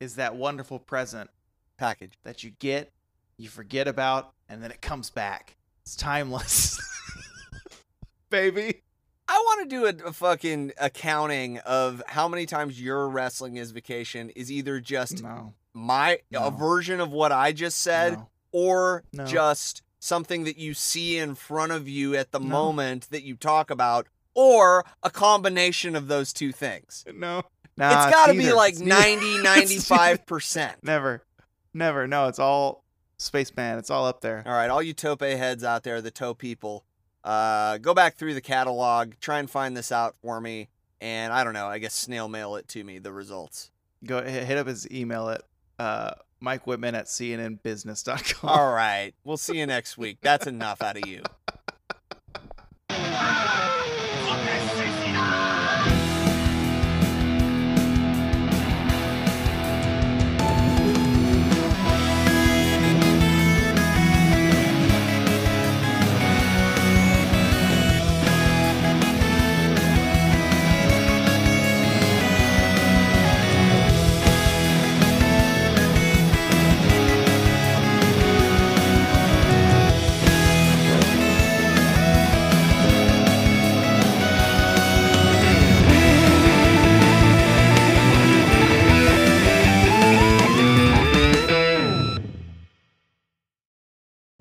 [0.00, 1.30] is that wonderful present
[1.78, 2.14] Package.
[2.24, 2.92] that you get,
[3.36, 5.56] you forget about, and then it comes back.
[5.82, 6.80] It's timeless.
[8.30, 8.82] Baby.
[9.28, 13.70] I want to do a, a fucking accounting of how many times your wrestling is
[13.70, 15.54] vacation is either just No.
[15.74, 16.46] my No.
[16.46, 18.28] a version of what I just said no.
[18.52, 22.46] or just something that you see in front of you at the No.
[22.46, 27.04] moment that you talk about or a combination of those two things.
[27.12, 27.38] No.
[27.38, 27.44] it's
[27.76, 30.74] got to be like It's 90 95%.
[30.82, 31.24] Never.
[31.74, 32.06] Never.
[32.06, 32.84] No, it's all
[33.18, 33.78] Spaceman.
[33.78, 34.42] It's all up there.
[34.46, 36.84] All right, all you tope heads out there, the toe people,
[37.24, 40.68] uh, go back through the catalog, try and find this out for me,
[41.00, 43.70] and I don't know, I guess snail mail it to me, the results.
[44.04, 45.42] Go hit hit up his email at
[45.80, 48.50] uh, Mike Whitman at cnnbusiness.com.
[48.50, 50.18] All right, we'll see you next week.
[50.20, 51.22] That's enough out of you.